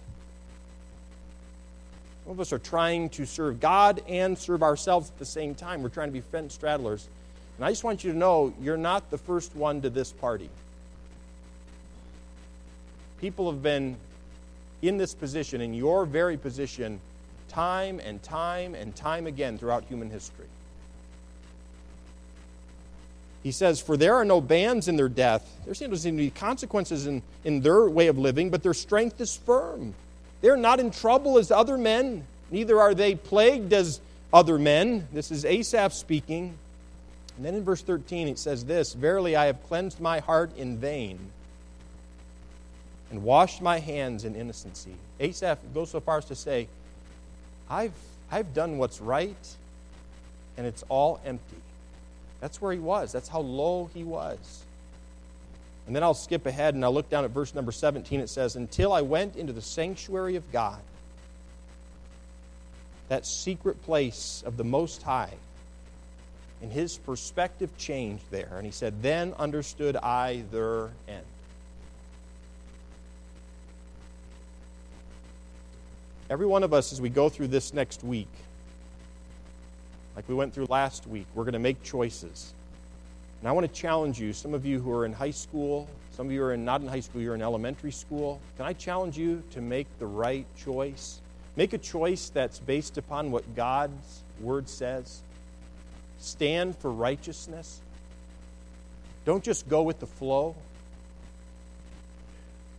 [2.23, 5.83] Some of us are trying to serve God and serve ourselves at the same time.
[5.83, 7.05] We're trying to be fence straddlers.
[7.57, 10.49] And I just want you to know you're not the first one to this party.
[13.21, 13.95] People have been
[14.81, 16.99] in this position, in your very position,
[17.55, 20.45] time and time and time again throughout human history.
[23.43, 25.49] He says, For there are no bands in their death.
[25.63, 29.37] There seem to be consequences in, in their way of living, but their strength is
[29.37, 29.93] firm.
[30.41, 34.01] They're not in trouble as other men, neither are they plagued as
[34.33, 35.07] other men.
[35.13, 36.57] This is Asaph speaking.
[37.37, 40.77] And then in verse 13 it says this Verily I have cleansed my heart in
[40.77, 41.19] vain
[43.11, 44.95] and washed my hands in innocency.
[45.21, 46.67] Asaph goes so far as to say,
[47.69, 47.93] I've,
[48.31, 49.55] I've done what's right,
[50.57, 51.57] and it's all empty.
[52.39, 53.11] That's where he was.
[53.11, 54.63] That's how low he was.
[55.87, 58.19] And then I'll skip ahead and I'll look down at verse number 17.
[58.19, 60.79] It says, Until I went into the sanctuary of God,
[63.09, 65.33] that secret place of the Most High,
[66.61, 68.53] and his perspective changed there.
[68.55, 71.25] And he said, Then understood I their end.
[76.29, 78.27] Every one of us, as we go through this next week,
[80.15, 82.53] like we went through last week, we're going to make choices.
[83.41, 86.27] And I want to challenge you, some of you who are in high school, some
[86.27, 88.39] of you are in, not in high school, you're in elementary school.
[88.57, 91.19] Can I challenge you to make the right choice?
[91.55, 95.21] Make a choice that's based upon what God's word says.
[96.19, 97.81] Stand for righteousness.
[99.25, 100.55] Don't just go with the flow.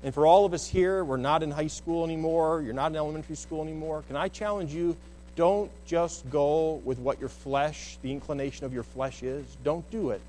[0.02, 2.96] And for all of us here, we're not in high school anymore, you're not in
[2.96, 4.04] elementary school anymore.
[4.06, 4.96] Can I challenge you?
[5.36, 9.44] Don't just go with what your flesh, the inclination of your flesh is.
[9.64, 10.20] Don't do it.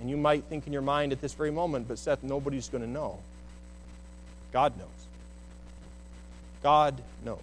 [0.00, 2.82] And you might think in your mind at this very moment, but Seth, nobody's going
[2.82, 3.18] to know.
[4.52, 4.88] God knows.
[6.62, 7.38] God knows.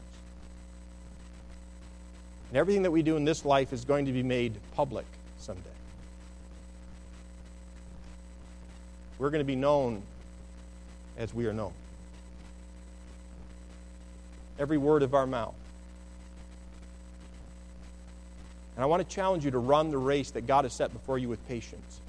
[2.50, 5.06] And everything that we do in this life is going to be made public
[5.40, 5.62] someday.
[9.20, 10.02] We're going to be known
[11.18, 11.74] as we are known.
[14.60, 15.56] Every word of our mouth.
[18.76, 21.18] And I want to challenge you to run the race that God has set before
[21.18, 22.00] you with patience.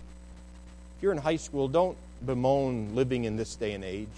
[0.97, 4.09] If you're in high school, don't bemoan living in this day and age.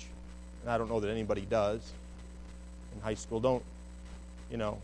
[0.62, 1.92] And I don't know that anybody does
[2.94, 3.40] in high school.
[3.40, 3.62] Don't,
[4.50, 4.78] you know.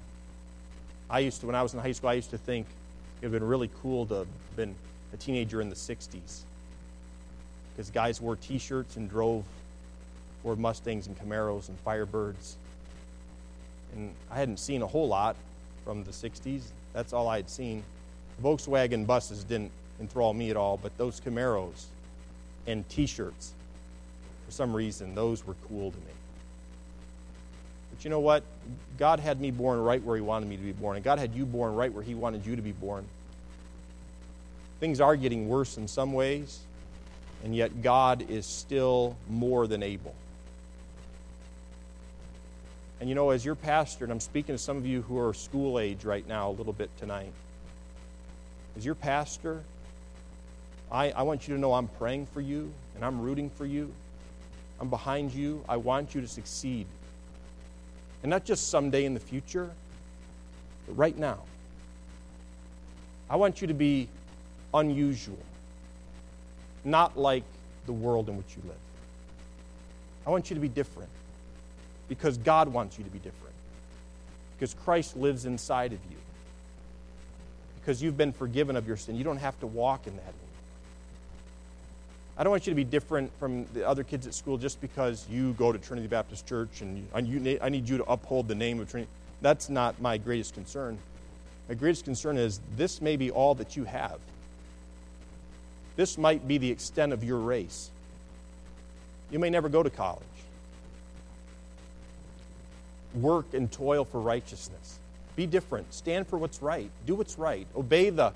[1.08, 2.66] I used to, when I was in high school, I used to think
[3.20, 4.74] it would have been really cool to have been
[5.12, 6.42] a teenager in the 60s
[7.72, 9.44] because guys wore t shirts and drove
[10.42, 12.54] Ford Mustangs and Camaros and Firebirds.
[13.94, 15.36] And I hadn't seen a whole lot
[15.84, 16.62] from the 60s.
[16.92, 17.82] That's all I had seen.
[18.42, 19.70] Volkswagen buses didn't
[20.00, 21.86] enthrall me at all, but those Camaros
[22.66, 23.52] and t shirts,
[24.46, 26.12] for some reason, those were cool to me.
[27.90, 28.42] But you know what?
[28.98, 31.34] God had me born right where He wanted me to be born, and God had
[31.34, 33.04] you born right where He wanted you to be born.
[34.78, 36.60] Things are getting worse in some ways,
[37.44, 40.14] and yet God is still more than able.
[43.00, 45.32] And you know, as your pastor, and I'm speaking to some of you who are
[45.32, 47.32] school age right now a little bit tonight,
[48.76, 49.62] as your pastor,
[50.92, 53.90] I, I want you to know I'm praying for you and I'm rooting for you.
[54.80, 55.64] I'm behind you.
[55.66, 56.86] I want you to succeed.
[58.22, 59.70] And not just someday in the future,
[60.86, 61.38] but right now.
[63.30, 64.08] I want you to be
[64.74, 65.38] unusual,
[66.84, 67.44] not like
[67.86, 68.76] the world in which you live.
[70.26, 71.08] I want you to be different
[72.10, 73.54] because God wants you to be different.
[74.58, 76.16] Because Christ lives inside of you.
[77.80, 79.14] Because you've been forgiven of your sin.
[79.14, 80.34] You don't have to walk in that.
[82.36, 85.24] I don't want you to be different from the other kids at school just because
[85.30, 88.80] you go to Trinity Baptist Church and you, I need you to uphold the name
[88.80, 89.10] of Trinity.
[89.40, 90.98] That's not my greatest concern.
[91.68, 94.18] My greatest concern is this may be all that you have.
[95.94, 97.90] This might be the extent of your race.
[99.30, 100.24] You may never go to college
[103.14, 104.98] work and toil for righteousness.
[105.36, 105.92] Be different.
[105.94, 106.90] Stand for what's right.
[107.06, 107.66] Do what's right.
[107.76, 108.32] Obey the,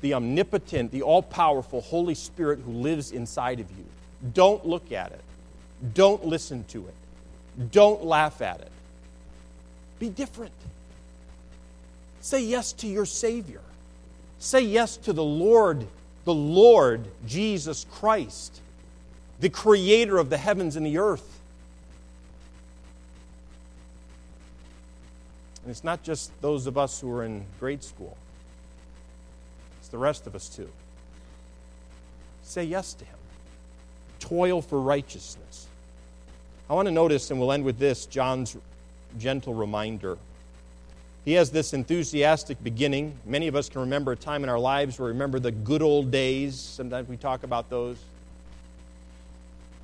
[0.00, 3.84] the omnipotent, the all powerful Holy Spirit who lives inside of you.
[4.34, 5.20] Don't look at it.
[5.94, 6.94] Don't listen to it.
[7.72, 8.70] Don't laugh at it.
[9.98, 10.52] Be different.
[12.20, 13.60] Say yes to your Savior.
[14.38, 15.86] Say yes to the Lord,
[16.24, 18.60] the Lord Jesus Christ,
[19.40, 21.39] the Creator of the heavens and the earth.
[25.62, 28.16] And it's not just those of us who are in grade school,
[29.78, 30.68] it's the rest of us too.
[32.42, 33.18] Say yes to Him.
[34.18, 35.66] Toil for righteousness.
[36.68, 38.56] I want to notice, and we'll end with this John's
[39.18, 40.18] gentle reminder.
[41.24, 43.14] He has this enthusiastic beginning.
[43.26, 45.82] Many of us can remember a time in our lives where we remember the good
[45.82, 46.58] old days.
[46.58, 47.98] Sometimes we talk about those.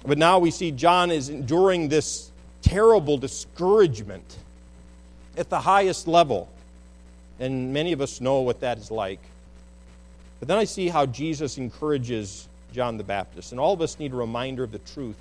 [0.06, 2.30] But now we see John is enduring this
[2.62, 4.38] terrible discouragement
[5.36, 6.48] at the highest level.
[7.38, 9.20] And many of us know what that is like.
[10.40, 13.52] But then I see how Jesus encourages John the Baptist.
[13.52, 15.16] And all of us need a reminder of the truth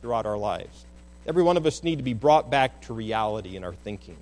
[0.00, 0.84] throughout our lives.
[1.26, 4.16] Every one of us need to be brought back to reality in our thinking.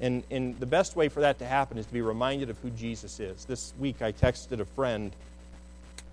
[0.00, 2.70] And, and the best way for that to happen is to be reminded of who
[2.70, 3.44] Jesus is.
[3.44, 5.12] This week I texted a friend,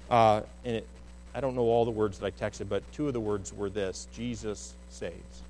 [0.10, 0.88] uh, and it,
[1.34, 3.70] I don't know all the words that I texted, but two of the words were
[3.70, 5.42] this Jesus saves.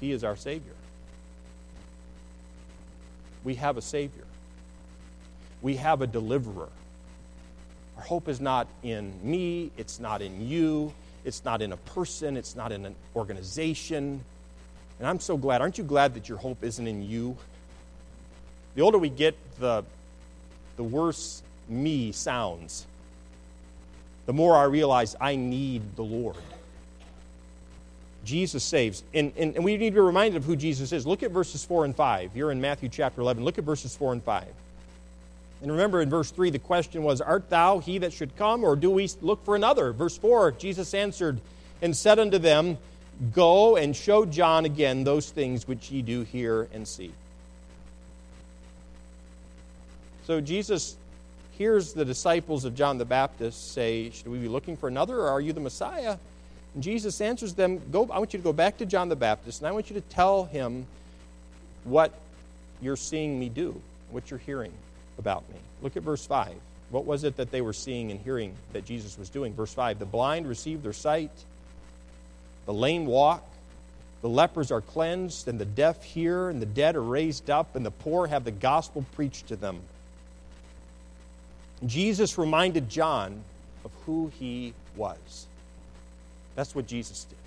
[0.00, 0.72] He is our Savior.
[3.44, 4.24] We have a Savior.
[5.62, 6.68] We have a deliverer.
[7.96, 10.92] Our hope is not in me, it's not in you,
[11.24, 14.22] it's not in a person, it's not in an organization.
[14.98, 15.60] And I'm so glad.
[15.60, 17.36] Aren't you glad that your hope isn't in you?
[18.74, 19.84] The older we get, the,
[20.76, 22.86] the worse me sounds.
[24.26, 26.36] The more I realize I need the Lord.
[28.28, 29.02] Jesus saves.
[29.14, 31.06] And, and, and, we need to be reminded of who Jesus is.
[31.06, 32.36] Look at verses 4 and 5.
[32.36, 33.42] You're in Matthew chapter 11.
[33.42, 34.44] Look at verses 4 and 5.
[35.62, 38.76] And remember in verse 3, the question was, Art thou he that should come, or
[38.76, 39.92] do we look for another?
[39.92, 41.40] Verse 4, Jesus answered
[41.80, 42.76] and said unto them,
[43.32, 47.12] Go and show John again those things which ye do hear and see.
[50.26, 50.96] So Jesus
[51.56, 55.28] hears the disciples of John the Baptist say, Should we be looking for another, or
[55.28, 56.18] are you the Messiah?
[56.74, 59.60] And Jesus answers them, Go, I want you to go back to John the Baptist,
[59.60, 60.86] and I want you to tell him
[61.84, 62.12] what
[62.80, 64.72] you're seeing me do, what you're hearing
[65.18, 65.56] about me.
[65.82, 66.54] Look at verse 5.
[66.90, 69.52] What was it that they were seeing and hearing that Jesus was doing?
[69.54, 71.32] Verse 5 The blind receive their sight,
[72.66, 73.44] the lame walk,
[74.22, 77.84] the lepers are cleansed, and the deaf hear, and the dead are raised up, and
[77.84, 79.80] the poor have the gospel preached to them.
[81.86, 83.42] Jesus reminded John
[83.84, 85.47] of who he was.
[86.58, 87.38] That's what Jesus did.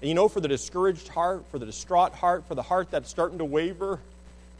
[0.00, 3.10] And you know, for the discouraged heart, for the distraught heart, for the heart that's
[3.10, 3.98] starting to waver,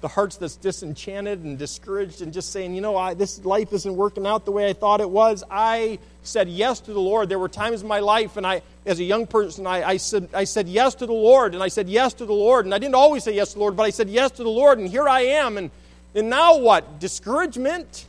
[0.03, 3.96] the hearts that's disenchanted and discouraged and just saying, you know, I, this life isn't
[3.96, 5.44] working out the way I thought it was.
[5.51, 7.30] I said yes to the Lord.
[7.30, 10.28] There were times in my life, and I, as a young person, I, I, said,
[10.34, 12.78] I said yes to the Lord, and I said yes to the Lord, and I
[12.78, 14.86] didn't always say yes to the Lord, but I said yes to the Lord, and
[14.86, 15.57] here I am.
[15.57, 15.70] And,
[16.14, 17.01] and now what?
[17.01, 18.05] Discouragement?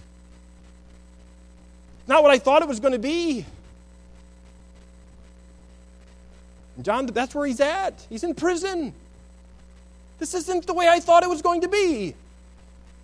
[2.08, 3.46] Not what I thought it was going to be.
[6.84, 8.06] John, that's where he's at.
[8.10, 8.94] He's in prison.
[10.20, 12.16] This isn't the way I thought it was going to be.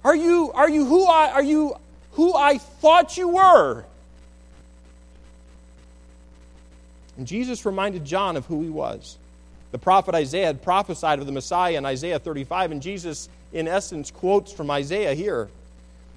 [0.04, 1.76] Are you, are you who I are you
[2.12, 3.86] who I thought you were?
[7.18, 9.18] And Jesus reminded John of who he was.
[9.72, 14.12] The prophet Isaiah had prophesied of the Messiah in Isaiah 35, and Jesus, in essence,
[14.12, 15.50] quotes from Isaiah here.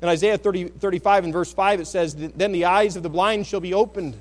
[0.01, 3.47] In Isaiah 30, 35 and verse 5, it says, Then the eyes of the blind
[3.47, 4.15] shall be opened,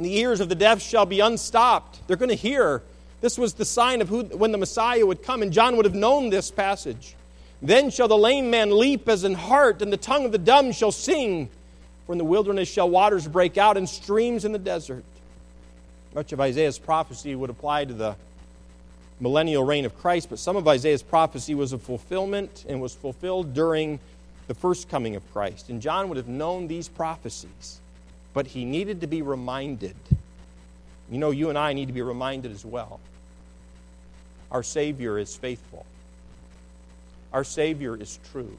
[0.00, 2.00] and the ears of the deaf shall be unstopped.
[2.06, 2.80] They're going to hear.
[3.20, 5.94] This was the sign of who, when the Messiah would come, and John would have
[5.94, 7.14] known this passage.
[7.60, 10.72] Then shall the lame man leap as an hart, and the tongue of the dumb
[10.72, 11.50] shall sing.
[12.06, 15.04] For in the wilderness shall waters break out, and streams in the desert.
[16.14, 18.16] Much of Isaiah's prophecy would apply to the
[19.20, 23.52] millennial reign of Christ, but some of Isaiah's prophecy was a fulfillment and was fulfilled
[23.52, 24.00] during
[24.46, 25.68] the first coming of Christ.
[25.68, 27.80] And John would have known these prophecies,
[28.32, 29.96] but he needed to be reminded.
[31.10, 33.00] You know, you and I need to be reminded as well.
[34.50, 35.86] Our Savior is faithful,
[37.32, 38.56] our Savior is true,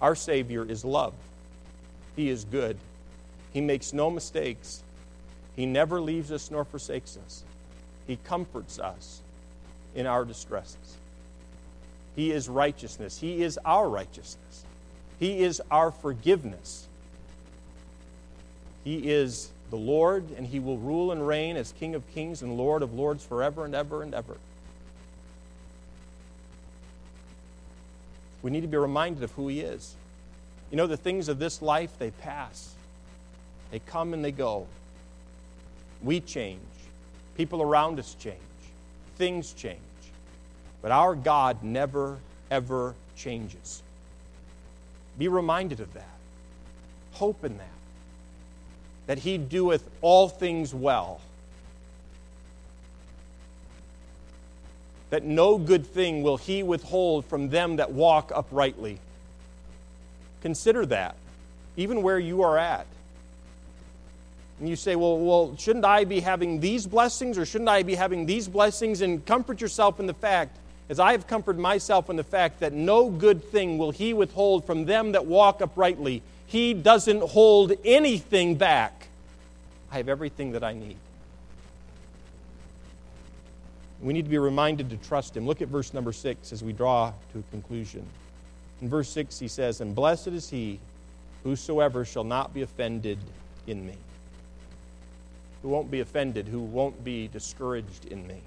[0.00, 1.14] our Savior is love.
[2.14, 2.76] He is good,
[3.52, 4.82] He makes no mistakes,
[5.54, 7.44] He never leaves us nor forsakes us.
[8.06, 9.20] He comforts us
[9.94, 10.96] in our distresses.
[12.14, 13.18] He is righteousness.
[13.18, 14.64] He is our righteousness.
[15.18, 16.85] He is our forgiveness.
[18.86, 22.56] He is the Lord, and He will rule and reign as King of kings and
[22.56, 24.36] Lord of lords forever and ever and ever.
[28.42, 29.96] We need to be reminded of who He is.
[30.70, 32.76] You know, the things of this life, they pass,
[33.72, 34.68] they come and they go.
[36.00, 36.60] We change,
[37.36, 38.38] people around us change,
[39.16, 39.80] things change.
[40.80, 42.18] But our God never,
[42.52, 43.82] ever changes.
[45.18, 46.16] Be reminded of that.
[47.14, 47.75] Hope in that.
[49.06, 51.20] That he doeth all things well.
[55.10, 58.98] That no good thing will he withhold from them that walk uprightly.
[60.42, 61.16] Consider that,
[61.76, 62.86] even where you are at.
[64.58, 67.94] And you say, well, well, shouldn't I be having these blessings or shouldn't I be
[67.94, 69.02] having these blessings?
[69.02, 70.56] And comfort yourself in the fact
[70.88, 74.64] as I have comforted myself in the fact that no good thing will he withhold
[74.64, 76.22] from them that walk uprightly.
[76.46, 79.08] He doesn't hold anything back.
[79.90, 80.96] I have everything that I need.
[84.00, 85.46] We need to be reminded to trust him.
[85.46, 88.06] Look at verse number six as we draw to a conclusion.
[88.82, 90.78] In verse six, he says, And blessed is he
[91.42, 93.18] whosoever shall not be offended
[93.66, 93.94] in me.
[95.62, 98.40] Who won't be offended, who won't be discouraged in me.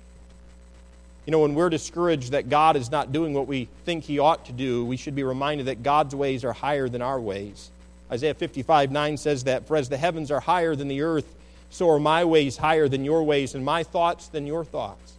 [1.26, 4.45] You know, when we're discouraged that God is not doing what we think He ought
[4.45, 7.72] to do, we should be reminded that God's ways are higher than our ways.
[8.12, 11.36] Isaiah 55 9 says that, For as the heavens are higher than the earth,
[11.70, 15.14] so are my ways higher than your ways, and my thoughts than your thoughts.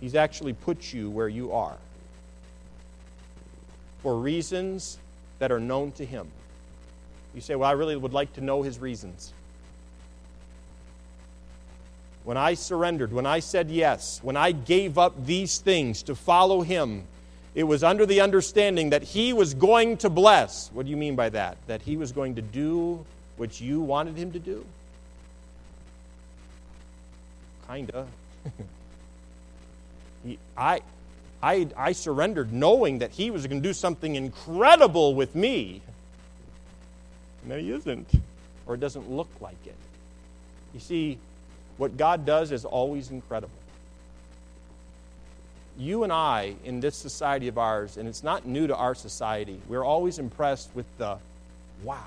[0.00, 1.76] He's actually put you where you are
[4.02, 4.98] for reasons
[5.38, 6.26] that are known to Him.
[7.34, 9.32] You say, Well, I really would like to know His reasons
[12.24, 16.60] when I surrendered, when I said yes, when I gave up these things to follow
[16.60, 17.04] Him,
[17.54, 20.70] it was under the understanding that He was going to bless.
[20.72, 21.56] What do you mean by that?
[21.66, 23.04] That He was going to do
[23.36, 24.64] what you wanted Him to do?
[27.68, 28.06] Kinda.
[30.56, 30.80] I,
[31.42, 35.82] I, I surrendered knowing that He was going to do something incredible with me.
[37.44, 38.08] No, He isn't.
[38.66, 39.74] Or it doesn't look like it.
[40.72, 41.18] You see,
[41.78, 43.50] what God does is always incredible.
[45.78, 49.60] You and I, in this society of ours, and it's not new to our society,
[49.68, 51.16] we're always impressed with the
[51.82, 52.04] wow.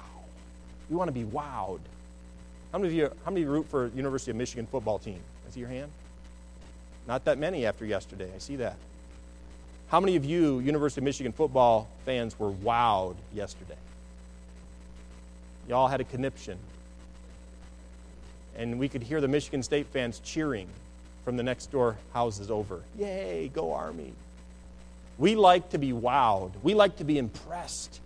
[0.89, 1.79] We want to be wowed.
[2.71, 5.19] How many of you, how many root for University of Michigan football team?
[5.47, 5.91] I see your hand?
[7.07, 8.29] Not that many after yesterday.
[8.33, 8.75] I see that.
[9.87, 13.77] How many of you, University of Michigan football fans, were wowed yesterday?
[15.67, 16.57] Y'all had a conniption.
[18.57, 20.67] And we could hear the Michigan State fans cheering
[21.23, 22.81] from the next door houses over.
[22.97, 24.13] Yay, go Army.
[25.17, 26.51] We like to be wowed.
[26.63, 27.99] We like to be impressed.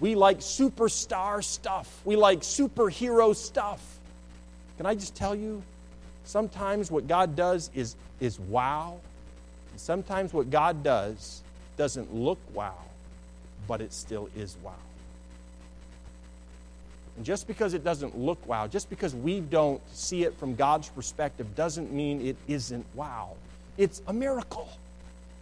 [0.00, 2.00] We like superstar stuff.
[2.04, 3.80] We like superhero stuff.
[4.76, 5.62] Can I just tell you?
[6.24, 8.98] Sometimes what God does is, is wow,
[9.76, 11.42] sometimes what God does
[11.76, 12.78] doesn't look wow,
[13.68, 14.72] but it still is wow.
[17.16, 20.88] And just because it doesn't look wow, just because we don't see it from God's
[20.88, 23.32] perspective, doesn't mean it isn't wow.
[23.78, 24.68] It's a miracle.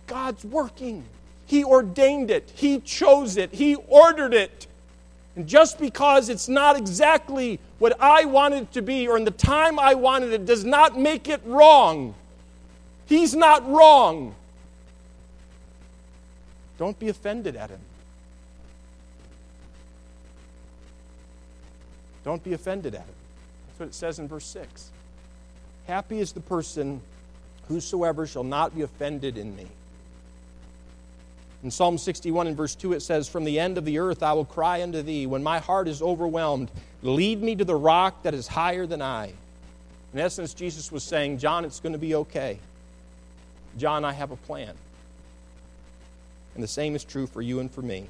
[0.07, 1.05] God's working.
[1.47, 4.67] He ordained it, He chose it, He ordered it.
[5.37, 9.33] And just because it's not exactly what I wanted it to be or in the
[9.33, 12.15] time I wanted it does not make it wrong.
[13.07, 14.35] He's not wrong.
[16.79, 17.81] Don't be offended at him.
[22.25, 23.15] Don't be offended at it.
[23.67, 24.91] That's what it says in verse 6.
[25.87, 27.01] Happy is the person
[27.69, 29.67] whosoever shall not be offended in me.
[31.63, 34.33] In Psalm 61 and verse 2, it says, From the end of the earth I
[34.33, 35.27] will cry unto thee.
[35.27, 36.71] When my heart is overwhelmed,
[37.03, 39.33] lead me to the rock that is higher than I.
[40.13, 42.59] In essence, Jesus was saying, John, it's going to be okay.
[43.79, 44.75] John, I have a plan.
[46.55, 48.07] And the same is true for you and for me.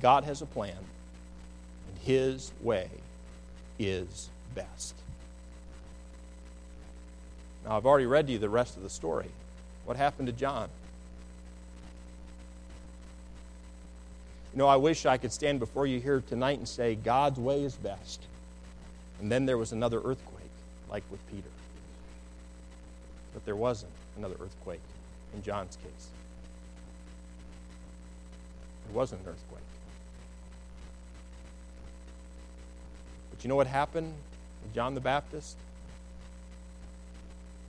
[0.00, 2.88] God has a plan, and His way
[3.78, 4.94] is best.
[7.64, 9.30] Now, I've already read to you the rest of the story.
[9.84, 10.68] What happened to John?
[14.52, 17.64] You know, I wish I could stand before you here tonight and say, God's way
[17.64, 18.22] is best.
[19.20, 20.50] And then there was another earthquake,
[20.90, 21.48] like with Peter.
[23.32, 24.80] But there wasn't another earthquake
[25.34, 26.08] in John's case.
[28.86, 29.60] There wasn't an earthquake.
[33.44, 34.12] You know what happened
[34.62, 35.56] with John the Baptist?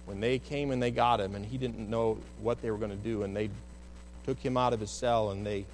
[0.06, 2.92] When they came and they got him, and he didn't know what they were going
[2.92, 3.50] to do, and they
[4.26, 5.66] took him out of his cell and they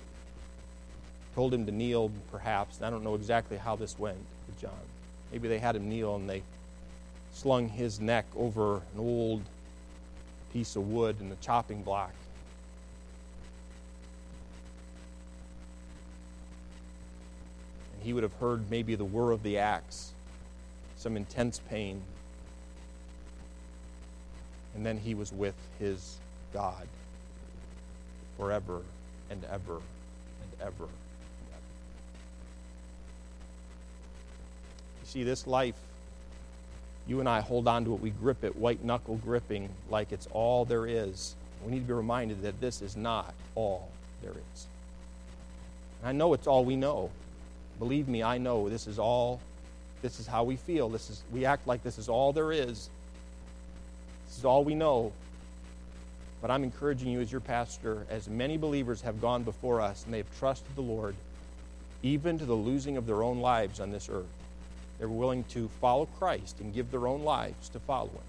[1.35, 2.77] told him to kneel, perhaps.
[2.77, 4.71] And I don't know exactly how this went with John.
[5.31, 6.43] Maybe they had him kneel and they
[7.33, 9.41] slung his neck over an old
[10.51, 12.11] piece of wood and a chopping block.
[17.90, 20.11] And he would have heard maybe the whir of the axe,
[20.97, 22.01] some intense pain.
[24.75, 26.17] And then he was with his
[26.53, 26.87] God
[28.37, 28.81] forever
[29.29, 30.85] and ever and ever.
[35.01, 35.75] You see, this life,
[37.07, 40.27] you and I hold on to it, we grip it, white knuckle gripping, like it's
[40.31, 41.35] all there is.
[41.65, 43.89] We need to be reminded that this is not all
[44.23, 44.67] there is.
[46.01, 47.11] And I know it's all we know.
[47.81, 49.39] Believe me, I know this is all,
[50.03, 50.87] this is how we feel.
[50.87, 52.91] This is, we act like this is all there is.
[54.27, 55.11] This is all we know.
[56.43, 60.13] But I'm encouraging you as your pastor, as many believers have gone before us and
[60.13, 61.15] they have trusted the Lord,
[62.03, 64.29] even to the losing of their own lives on this earth.
[64.99, 68.21] They're willing to follow Christ and give their own lives to follow Him.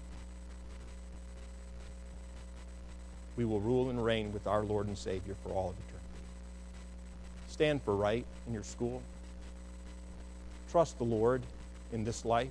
[3.37, 5.99] We will rule and reign with our Lord and Savior for all of eternity.
[7.49, 9.03] Stand for right in your school.
[10.73, 11.43] Trust the Lord
[11.91, 12.49] in this life.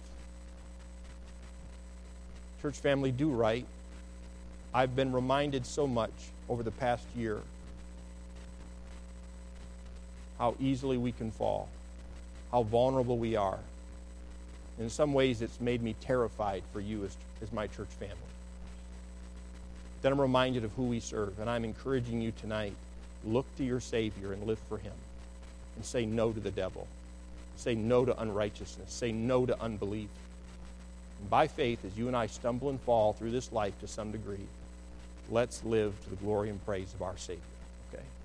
[2.62, 3.66] Church family, do right.
[4.72, 6.12] I've been reminded so much
[6.48, 7.40] over the past year
[10.38, 11.68] how easily we can fall,
[12.52, 13.58] how vulnerable we are.
[14.78, 18.14] In some ways, it's made me terrified for you as, as my church family.
[20.00, 22.74] Then I'm reminded of who we serve, and I'm encouraging you tonight
[23.24, 24.94] look to your Savior and live for Him.
[25.74, 26.86] And say no to the devil.
[27.56, 28.92] Say no to unrighteousness.
[28.92, 30.08] Say no to unbelief.
[31.20, 34.12] And by faith, as you and I stumble and fall through this life to some
[34.12, 34.46] degree,
[35.30, 37.42] let's live to the glory and praise of our Savior.
[37.92, 38.02] Okay?